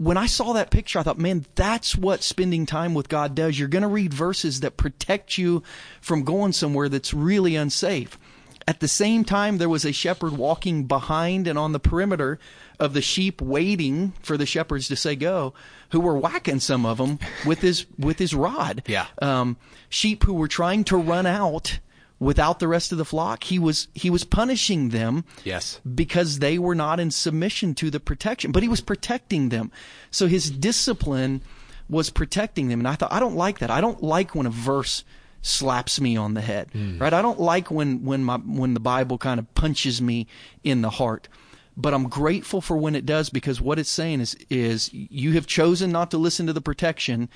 when 0.00 0.16
I 0.16 0.24
saw 0.24 0.54
that 0.54 0.70
picture, 0.70 0.98
I 0.98 1.02
thought, 1.02 1.18
man, 1.18 1.44
that's 1.56 1.94
what 1.94 2.22
spending 2.22 2.64
time 2.64 2.94
with 2.94 3.10
God 3.10 3.34
does. 3.34 3.58
You're 3.58 3.68
going 3.68 3.82
to 3.82 3.88
read 3.88 4.14
verses 4.14 4.60
that 4.60 4.78
protect 4.78 5.36
you 5.36 5.62
from 6.00 6.24
going 6.24 6.52
somewhere 6.52 6.88
that's 6.88 7.12
really 7.12 7.54
unsafe. 7.54 8.18
At 8.66 8.80
the 8.80 8.88
same 8.88 9.24
time, 9.24 9.58
there 9.58 9.68
was 9.68 9.84
a 9.84 9.92
shepherd 9.92 10.38
walking 10.38 10.84
behind 10.84 11.46
and 11.46 11.58
on 11.58 11.72
the 11.72 11.78
perimeter 11.78 12.38
of 12.78 12.94
the 12.94 13.02
sheep, 13.02 13.42
waiting 13.42 14.14
for 14.22 14.38
the 14.38 14.46
shepherds 14.46 14.88
to 14.88 14.96
say 14.96 15.16
go, 15.16 15.52
who 15.90 16.00
were 16.00 16.16
whacking 16.16 16.60
some 16.60 16.86
of 16.86 16.96
them 16.96 17.18
with 17.44 17.60
his 17.60 17.84
with 17.98 18.18
his 18.18 18.34
rod. 18.34 18.82
Yeah, 18.86 19.06
um, 19.20 19.58
sheep 19.90 20.24
who 20.24 20.32
were 20.32 20.48
trying 20.48 20.84
to 20.84 20.96
run 20.96 21.26
out 21.26 21.78
without 22.20 22.58
the 22.58 22.68
rest 22.68 22.92
of 22.92 22.98
the 22.98 23.04
flock. 23.04 23.44
He 23.44 23.58
was 23.58 23.88
he 23.94 24.10
was 24.10 24.22
punishing 24.22 24.90
them 24.90 25.24
yes. 25.42 25.80
because 25.92 26.38
they 26.38 26.58
were 26.58 26.74
not 26.76 27.00
in 27.00 27.10
submission 27.10 27.74
to 27.76 27.90
the 27.90 27.98
protection, 27.98 28.52
but 28.52 28.62
he 28.62 28.68
was 28.68 28.82
protecting 28.82 29.48
them. 29.48 29.72
So 30.12 30.28
his 30.28 30.50
discipline 30.50 31.42
was 31.88 32.10
protecting 32.10 32.68
them. 32.68 32.80
And 32.80 32.86
I 32.86 32.94
thought 32.94 33.12
I 33.12 33.18
don't 33.18 33.34
like 33.34 33.58
that. 33.58 33.70
I 33.70 33.80
don't 33.80 34.02
like 34.02 34.34
when 34.34 34.46
a 34.46 34.50
verse 34.50 35.02
slaps 35.42 36.00
me 36.00 36.16
on 36.16 36.34
the 36.34 36.42
head. 36.42 36.70
Mm. 36.72 37.00
Right? 37.00 37.14
I 37.14 37.22
don't 37.22 37.40
like 37.40 37.70
when 37.70 38.04
when 38.04 38.22
my 38.22 38.36
when 38.36 38.74
the 38.74 38.80
Bible 38.80 39.18
kind 39.18 39.40
of 39.40 39.52
punches 39.54 40.00
me 40.00 40.28
in 40.62 40.82
the 40.82 40.90
heart. 40.90 41.28
But 41.76 41.94
I'm 41.94 42.08
grateful 42.08 42.60
for 42.60 42.76
when 42.76 42.94
it 42.94 43.06
does 43.06 43.30
because 43.30 43.60
what 43.60 43.78
it's 43.78 43.90
saying 43.90 44.20
is 44.20 44.36
is 44.50 44.90
you 44.92 45.32
have 45.32 45.46
chosen 45.46 45.90
not 45.90 46.10
to 46.10 46.18
listen 46.18 46.46
to 46.46 46.52
the 46.52 46.60
protection 46.60 47.30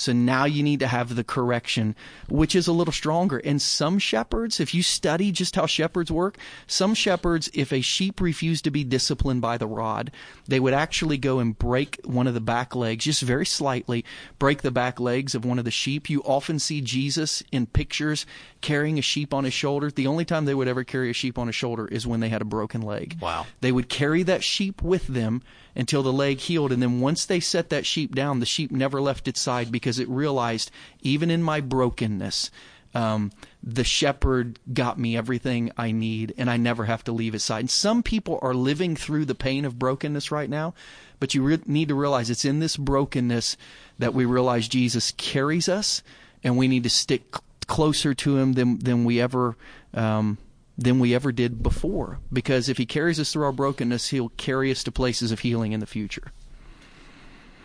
so 0.00 0.14
now 0.14 0.46
you 0.46 0.62
need 0.62 0.80
to 0.80 0.86
have 0.86 1.14
the 1.14 1.22
correction, 1.22 1.94
which 2.28 2.54
is 2.54 2.66
a 2.66 2.72
little 2.72 2.92
stronger. 2.92 3.36
And 3.38 3.60
some 3.60 3.98
shepherds, 3.98 4.58
if 4.58 4.74
you 4.74 4.82
study 4.82 5.30
just 5.30 5.56
how 5.56 5.66
shepherds 5.66 6.10
work, 6.10 6.38
some 6.66 6.94
shepherds, 6.94 7.50
if 7.52 7.70
a 7.70 7.82
sheep 7.82 8.18
refused 8.20 8.64
to 8.64 8.70
be 8.70 8.82
disciplined 8.82 9.42
by 9.42 9.58
the 9.58 9.66
rod, 9.66 10.10
they 10.48 10.58
would 10.58 10.72
actually 10.72 11.18
go 11.18 11.38
and 11.38 11.58
break 11.58 12.00
one 12.04 12.26
of 12.26 12.32
the 12.32 12.40
back 12.40 12.74
legs, 12.74 13.04
just 13.04 13.20
very 13.20 13.44
slightly, 13.44 14.04
break 14.38 14.62
the 14.62 14.70
back 14.70 14.98
legs 14.98 15.34
of 15.34 15.44
one 15.44 15.58
of 15.58 15.66
the 15.66 15.70
sheep. 15.70 16.08
You 16.08 16.22
often 16.22 16.58
see 16.58 16.80
Jesus 16.80 17.42
in 17.52 17.66
pictures 17.66 18.24
carrying 18.62 18.98
a 18.98 19.02
sheep 19.02 19.34
on 19.34 19.44
his 19.44 19.52
shoulder. 19.52 19.90
The 19.90 20.06
only 20.06 20.24
time 20.24 20.46
they 20.46 20.54
would 20.54 20.68
ever 20.68 20.82
carry 20.82 21.10
a 21.10 21.14
sheep 21.14 21.38
on 21.38 21.46
his 21.46 21.56
shoulder 21.56 21.86
is 21.86 22.06
when 22.06 22.20
they 22.20 22.30
had 22.30 22.40
a 22.40 22.46
broken 22.46 22.80
leg. 22.80 23.18
Wow. 23.20 23.46
They 23.60 23.70
would 23.70 23.90
carry 23.90 24.22
that 24.22 24.42
sheep 24.42 24.80
with 24.82 25.06
them 25.08 25.42
until 25.74 26.02
the 26.02 26.12
leg 26.12 26.38
healed. 26.38 26.72
And 26.72 26.82
then 26.82 27.00
once 27.00 27.24
they 27.24 27.40
set 27.40 27.70
that 27.70 27.86
sheep 27.86 28.14
down, 28.14 28.40
the 28.40 28.46
sheep 28.46 28.70
never 28.70 29.00
left 29.00 29.28
its 29.28 29.40
side 29.40 29.70
because 29.70 29.98
it 29.98 30.08
realized, 30.08 30.70
even 31.02 31.30
in 31.30 31.42
my 31.42 31.60
brokenness, 31.60 32.50
um, 32.94 33.30
the 33.62 33.84
shepherd 33.84 34.58
got 34.72 34.98
me 34.98 35.16
everything 35.16 35.70
I 35.76 35.92
need, 35.92 36.34
and 36.36 36.50
I 36.50 36.56
never 36.56 36.86
have 36.86 37.04
to 37.04 37.12
leave 37.12 37.34
his 37.34 37.44
side. 37.44 37.60
And 37.60 37.70
some 37.70 38.02
people 38.02 38.38
are 38.42 38.54
living 38.54 38.96
through 38.96 39.26
the 39.26 39.34
pain 39.34 39.64
of 39.64 39.78
brokenness 39.78 40.32
right 40.32 40.50
now, 40.50 40.74
but 41.20 41.34
you 41.34 41.42
re- 41.42 41.62
need 41.66 41.88
to 41.88 41.94
realize 41.94 42.30
it's 42.30 42.44
in 42.44 42.58
this 42.58 42.76
brokenness 42.76 43.56
that 43.98 44.14
we 44.14 44.24
realize 44.24 44.66
Jesus 44.66 45.12
carries 45.12 45.68
us, 45.68 46.02
and 46.42 46.56
we 46.56 46.66
need 46.66 46.82
to 46.82 46.90
stick 46.90 47.36
closer 47.66 48.12
to 48.12 48.36
him 48.36 48.54
than 48.54 48.78
than 48.80 49.04
we 49.04 49.20
ever 49.20 49.56
um, 49.94 50.36
than 50.80 50.98
we 50.98 51.14
ever 51.14 51.30
did 51.30 51.62
before. 51.62 52.18
Because 52.32 52.68
if 52.68 52.78
He 52.78 52.86
carries 52.86 53.20
us 53.20 53.32
through 53.32 53.44
our 53.44 53.52
brokenness, 53.52 54.08
He'll 54.08 54.30
carry 54.30 54.70
us 54.70 54.82
to 54.84 54.92
places 54.92 55.30
of 55.30 55.40
healing 55.40 55.72
in 55.72 55.80
the 55.80 55.86
future. 55.86 56.32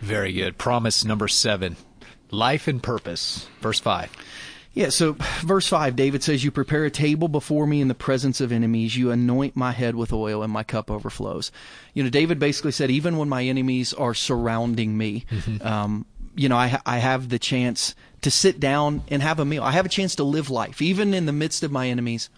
Very 0.00 0.32
good. 0.32 0.58
Promise 0.58 1.04
number 1.04 1.26
seven 1.26 1.76
life 2.30 2.68
and 2.68 2.82
purpose. 2.82 3.48
Verse 3.60 3.80
5. 3.80 4.10
Yeah, 4.74 4.90
so 4.90 5.16
verse 5.40 5.66
5, 5.68 5.96
David 5.96 6.22
says, 6.22 6.44
You 6.44 6.50
prepare 6.50 6.84
a 6.84 6.90
table 6.90 7.28
before 7.28 7.66
me 7.66 7.80
in 7.80 7.88
the 7.88 7.94
presence 7.94 8.42
of 8.42 8.52
enemies. 8.52 8.94
You 8.94 9.10
anoint 9.10 9.56
my 9.56 9.72
head 9.72 9.96
with 9.96 10.12
oil, 10.12 10.42
and 10.42 10.52
my 10.52 10.64
cup 10.64 10.90
overflows. 10.90 11.50
You 11.94 12.02
know, 12.02 12.10
David 12.10 12.38
basically 12.38 12.72
said, 12.72 12.90
Even 12.90 13.16
when 13.16 13.30
my 13.30 13.42
enemies 13.42 13.94
are 13.94 14.12
surrounding 14.12 14.98
me, 14.98 15.24
mm-hmm. 15.30 15.66
um, 15.66 16.04
you 16.34 16.50
know, 16.50 16.58
I, 16.58 16.78
I 16.84 16.98
have 16.98 17.30
the 17.30 17.38
chance 17.38 17.94
to 18.20 18.30
sit 18.30 18.60
down 18.60 19.02
and 19.08 19.22
have 19.22 19.40
a 19.40 19.46
meal. 19.46 19.62
I 19.62 19.70
have 19.70 19.86
a 19.86 19.88
chance 19.88 20.14
to 20.16 20.24
live 20.24 20.50
life, 20.50 20.82
even 20.82 21.14
in 21.14 21.24
the 21.24 21.32
midst 21.32 21.62
of 21.62 21.72
my 21.72 21.88
enemies. 21.88 22.28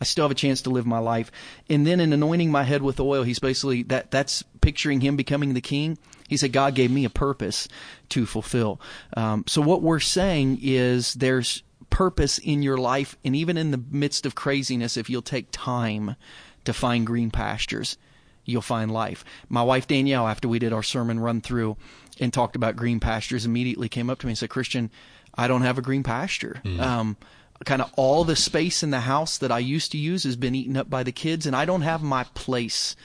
I 0.00 0.04
still 0.04 0.24
have 0.24 0.30
a 0.30 0.34
chance 0.34 0.62
to 0.62 0.70
live 0.70 0.86
my 0.86 0.98
life. 0.98 1.30
And 1.70 1.86
then 1.86 2.00
in 2.00 2.12
anointing 2.12 2.50
my 2.50 2.64
head 2.64 2.82
with 2.82 3.00
oil, 3.00 3.22
he's 3.22 3.38
basically 3.38 3.82
that 3.84 4.10
that's 4.10 4.42
picturing 4.60 5.00
him 5.00 5.16
becoming 5.16 5.54
the 5.54 5.60
king. 5.60 5.98
He 6.28 6.36
said, 6.36 6.52
God 6.52 6.74
gave 6.74 6.90
me 6.90 7.04
a 7.04 7.10
purpose 7.10 7.68
to 8.10 8.26
fulfill. 8.26 8.80
Um, 9.16 9.44
so 9.46 9.60
what 9.60 9.82
we're 9.82 10.00
saying 10.00 10.58
is 10.62 11.14
there's 11.14 11.62
purpose 11.90 12.38
in 12.38 12.62
your 12.62 12.76
life, 12.76 13.16
and 13.24 13.36
even 13.36 13.56
in 13.56 13.70
the 13.70 13.82
midst 13.90 14.26
of 14.26 14.34
craziness, 14.34 14.96
if 14.96 15.08
you'll 15.08 15.22
take 15.22 15.48
time 15.52 16.16
to 16.64 16.72
find 16.72 17.06
green 17.06 17.30
pastures, 17.30 17.98
you'll 18.44 18.62
find 18.62 18.90
life. 18.90 19.24
My 19.48 19.62
wife 19.62 19.86
Danielle, 19.86 20.26
after 20.26 20.48
we 20.48 20.58
did 20.58 20.72
our 20.72 20.82
sermon 20.82 21.20
run 21.20 21.40
through 21.40 21.76
and 22.18 22.32
talked 22.32 22.56
about 22.56 22.74
green 22.74 23.00
pastures, 23.00 23.46
immediately 23.46 23.88
came 23.88 24.10
up 24.10 24.18
to 24.20 24.26
me 24.26 24.32
and 24.32 24.38
said, 24.38 24.50
Christian, 24.50 24.90
I 25.34 25.46
don't 25.46 25.62
have 25.62 25.78
a 25.78 25.82
green 25.82 26.02
pasture. 26.02 26.60
Mm. 26.64 26.80
Um, 26.80 27.16
kind 27.64 27.82
of 27.82 27.92
all 27.96 28.24
the 28.24 28.36
space 28.36 28.82
in 28.82 28.90
the 28.90 29.00
house 29.00 29.38
that 29.38 29.52
I 29.52 29.58
used 29.58 29.92
to 29.92 29.98
use 29.98 30.24
has 30.24 30.36
been 30.36 30.54
eaten 30.54 30.76
up 30.76 30.88
by 30.88 31.02
the 31.02 31.12
kids, 31.12 31.46
and 31.46 31.56
I 31.56 31.64
don't 31.64 31.82
have 31.82 32.02
my 32.02 32.24
place 32.34 32.96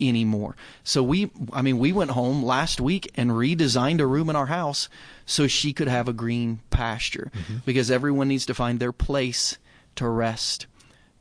anymore. 0.00 0.56
So 0.84 1.02
we, 1.02 1.30
I 1.52 1.62
mean, 1.62 1.78
we 1.78 1.92
went 1.92 2.12
home 2.12 2.42
last 2.42 2.80
week 2.80 3.10
and 3.14 3.30
redesigned 3.30 4.00
a 4.00 4.06
room 4.06 4.30
in 4.30 4.36
our 4.36 4.46
house 4.46 4.88
so 5.26 5.46
she 5.46 5.72
could 5.72 5.88
have 5.88 6.08
a 6.08 6.12
green 6.12 6.60
pasture 6.70 7.30
mm-hmm. 7.34 7.58
because 7.66 7.90
everyone 7.90 8.28
needs 8.28 8.46
to 8.46 8.54
find 8.54 8.78
their 8.78 8.92
place 8.92 9.58
to 9.96 10.08
rest, 10.08 10.66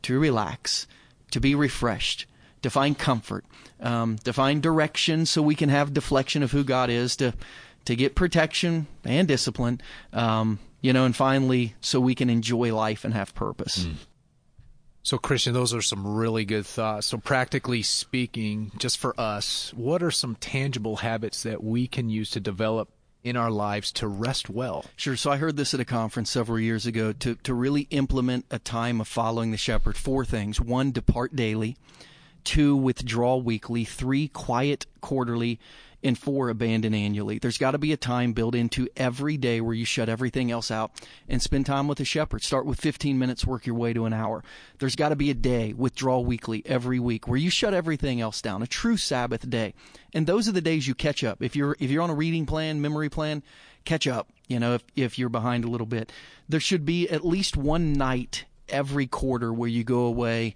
to 0.03 0.19
relax, 0.19 0.87
to 1.31 1.39
be 1.39 1.55
refreshed, 1.55 2.25
to 2.61 2.69
find 2.69 2.97
comfort, 2.97 3.45
um, 3.79 4.17
to 4.19 4.33
find 4.33 4.61
direction 4.61 5.25
so 5.25 5.41
we 5.41 5.55
can 5.55 5.69
have 5.69 5.93
deflection 5.93 6.43
of 6.43 6.51
who 6.51 6.63
God 6.63 6.89
is, 6.89 7.15
to 7.17 7.33
to 7.87 7.95
get 7.95 8.15
protection 8.15 8.85
and 9.05 9.29
discipline, 9.29 9.79
um, 10.11 10.59
you 10.81 10.91
know, 10.91 11.05
and 11.05 11.15
finally 11.15 11.73
so 11.79 12.01
we 12.01 12.15
can 12.15 12.29
enjoy 12.29 12.75
life 12.75 13.05
and 13.05 13.13
have 13.13 13.33
purpose. 13.33 13.85
Mm. 13.85 13.95
So, 15.03 15.17
Christian, 15.17 15.53
those 15.53 15.73
are 15.73 15.81
some 15.81 16.05
really 16.05 16.43
good 16.43 16.65
thoughts. 16.65 17.07
So, 17.07 17.17
practically 17.17 17.81
speaking, 17.81 18.73
just 18.77 18.97
for 18.97 19.17
us, 19.17 19.73
what 19.73 20.03
are 20.03 20.11
some 20.11 20.35
tangible 20.35 20.97
habits 20.97 21.43
that 21.43 21.63
we 21.63 21.87
can 21.87 22.09
use 22.09 22.29
to 22.31 22.41
develop 22.41 22.89
in 23.23 23.37
our 23.37 23.49
lives 23.49 23.93
to 23.93 24.07
rest 24.09 24.49
well? 24.49 24.83
Sure. 24.97 25.15
So, 25.15 25.31
I 25.31 25.37
heard 25.37 25.55
this 25.55 25.73
at 25.73 25.79
a 25.79 25.85
conference 25.85 26.29
several 26.29 26.59
years 26.59 26.85
ago 26.85 27.13
to, 27.13 27.35
to 27.35 27.53
really 27.53 27.87
implement 27.89 28.47
a 28.51 28.59
time 28.59 28.99
of 28.99 29.07
following 29.07 29.51
the 29.51 29.57
shepherd. 29.57 29.95
Four 29.95 30.25
things 30.25 30.59
one, 30.59 30.91
depart 30.91 31.37
daily, 31.37 31.77
two, 32.43 32.75
withdraw 32.75 33.37
weekly, 33.37 33.85
three, 33.85 34.27
quiet 34.27 34.87
quarterly, 34.99 35.57
and 36.03 36.17
four 36.17 36.49
abandon 36.49 36.93
annually. 36.93 37.39
There's 37.39 37.57
got 37.57 37.71
to 37.71 37.77
be 37.77 37.91
a 37.91 37.97
time 37.97 38.33
built 38.33 38.55
into 38.55 38.87
every 38.95 39.37
day 39.37 39.61
where 39.61 39.73
you 39.73 39.85
shut 39.85 40.09
everything 40.09 40.51
else 40.51 40.69
out 40.69 40.91
and 41.27 41.41
spend 41.41 41.65
time 41.65 41.87
with 41.87 41.97
the 41.97 42.05
shepherd. 42.05 42.43
Start 42.43 42.65
with 42.65 42.79
15 42.79 43.17
minutes, 43.17 43.45
work 43.45 43.65
your 43.65 43.75
way 43.75 43.93
to 43.93 44.05
an 44.05 44.13
hour. 44.13 44.43
There's 44.79 44.95
got 44.95 45.09
to 45.09 45.15
be 45.15 45.29
a 45.29 45.35
day, 45.35 45.73
withdraw 45.73 46.19
weekly 46.19 46.63
every 46.65 46.99
week, 46.99 47.27
where 47.27 47.37
you 47.37 47.49
shut 47.49 47.73
everything 47.73 48.21
else 48.21 48.41
down, 48.41 48.61
a 48.61 48.67
true 48.67 48.97
Sabbath 48.97 49.49
day. 49.49 49.73
And 50.13 50.27
those 50.27 50.47
are 50.47 50.53
the 50.53 50.61
days 50.61 50.87
you 50.87 50.95
catch 50.95 51.23
up. 51.23 51.41
If 51.41 51.55
you're 51.55 51.75
if 51.79 51.89
you're 51.89 52.03
on 52.03 52.09
a 52.09 52.15
reading 52.15 52.45
plan, 52.45 52.81
memory 52.81 53.09
plan, 53.09 53.43
catch 53.85 54.07
up. 54.07 54.29
You 54.47 54.59
know, 54.59 54.75
if 54.75 54.83
if 54.95 55.19
you're 55.19 55.29
behind 55.29 55.65
a 55.65 55.69
little 55.69 55.87
bit, 55.87 56.11
there 56.47 56.59
should 56.59 56.85
be 56.85 57.09
at 57.09 57.25
least 57.25 57.57
one 57.57 57.93
night 57.93 58.45
every 58.69 59.07
quarter 59.07 59.53
where 59.53 59.69
you 59.69 59.83
go 59.83 60.01
away 60.01 60.55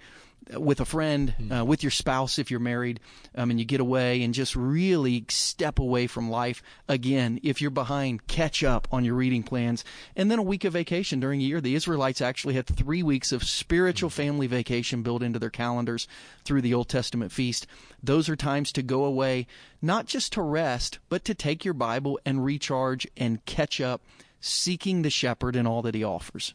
with 0.60 0.80
a 0.80 0.86
friend, 0.86 1.32
hmm. 1.32 1.52
uh, 1.52 1.64
with 1.64 1.84
your 1.84 1.92
spouse 1.92 2.40
if 2.40 2.52
you're 2.52 2.60
married, 2.60 3.00
um, 3.36 3.50
and 3.50 3.60
you 3.60 3.66
get 3.66 3.80
away 3.80 4.24
and 4.24 4.34
just 4.34 4.56
really 4.56 5.26
step 5.30 5.80
away 5.80 6.08
from 6.08 6.30
life. 6.30 6.62
Again, 6.88 7.40
if 7.44 7.62
you're 7.62 7.72
behind, 7.72 8.28
catch 8.28 8.64
up 8.64 8.88
on 8.92 9.06
your 9.06 9.16
reading 9.16 9.44
plans. 9.44 9.84
And 10.16 10.30
then 10.30 10.40
a 10.40 10.44
week 10.44 10.64
of 10.64 10.74
vacation 10.74 11.20
during 11.20 11.42
a 11.42 11.44
year. 11.44 11.62
The 11.62 11.76
Israelites 11.76 12.22
actually 12.22 12.56
had 12.56 12.68
three 12.68 13.04
weeks 13.04 13.32
of 13.32 13.44
spiritual 13.44 14.10
hmm. 14.10 14.16
family 14.16 14.48
vacation 14.48 15.04
built 15.04 15.24
into 15.24 15.40
their 15.40 15.50
calendars 15.50 16.08
through 16.44 16.62
the 16.62 16.74
Old 16.74 16.90
Testament 16.90 17.32
feast. 17.32 17.68
Those 18.04 18.30
are 18.30 18.36
times 18.36 18.72
to 18.74 18.82
go 18.82 19.06
away, 19.06 19.48
not 19.82 20.06
just 20.06 20.34
to 20.34 20.42
rest, 20.42 21.00
but 21.10 21.24
to 21.26 21.36
take 21.36 21.64
your 21.64 21.74
Bible 21.74 22.20
and 22.26 22.44
recharge 22.44 23.08
and 23.16 23.44
catch 23.46 23.80
up, 23.80 24.02
seeking 24.40 25.02
the 25.02 25.10
shepherd 25.10 25.56
and 25.56 25.68
all 25.68 25.82
that 25.84 25.96
he 25.96 26.04
offers. 26.04 26.54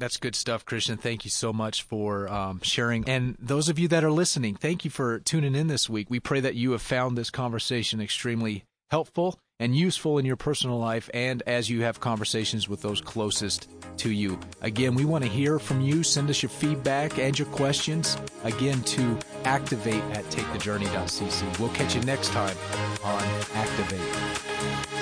That's 0.00 0.16
good 0.16 0.34
stuff, 0.34 0.64
Christian. 0.64 0.96
Thank 0.96 1.26
you 1.26 1.30
so 1.30 1.52
much 1.52 1.82
for 1.82 2.26
um, 2.32 2.60
sharing. 2.62 3.06
And 3.06 3.36
those 3.38 3.68
of 3.68 3.78
you 3.78 3.86
that 3.88 4.02
are 4.02 4.10
listening, 4.10 4.54
thank 4.54 4.82
you 4.82 4.90
for 4.90 5.18
tuning 5.20 5.54
in 5.54 5.66
this 5.66 5.90
week. 5.90 6.08
We 6.08 6.18
pray 6.20 6.40
that 6.40 6.54
you 6.54 6.72
have 6.72 6.80
found 6.80 7.18
this 7.18 7.28
conversation 7.28 8.00
extremely 8.00 8.64
helpful 8.90 9.38
and 9.58 9.76
useful 9.76 10.16
in 10.16 10.24
your 10.24 10.36
personal 10.36 10.78
life 10.78 11.10
and 11.12 11.42
as 11.46 11.68
you 11.68 11.82
have 11.82 12.00
conversations 12.00 12.66
with 12.66 12.80
those 12.80 13.02
closest 13.02 13.68
to 13.98 14.10
you. 14.10 14.40
Again, 14.62 14.94
we 14.94 15.04
want 15.04 15.22
to 15.22 15.30
hear 15.30 15.58
from 15.58 15.82
you. 15.82 16.02
Send 16.02 16.30
us 16.30 16.42
your 16.42 16.48
feedback 16.48 17.18
and 17.18 17.38
your 17.38 17.48
questions. 17.48 18.16
Again, 18.42 18.82
to 18.84 19.18
activate 19.44 20.02
at 20.16 20.24
takethejourney.cc. 20.30 21.58
We'll 21.58 21.68
catch 21.70 21.94
you 21.94 22.00
next 22.02 22.30
time 22.30 22.56
on 23.04 23.22
Activate. 23.52 24.99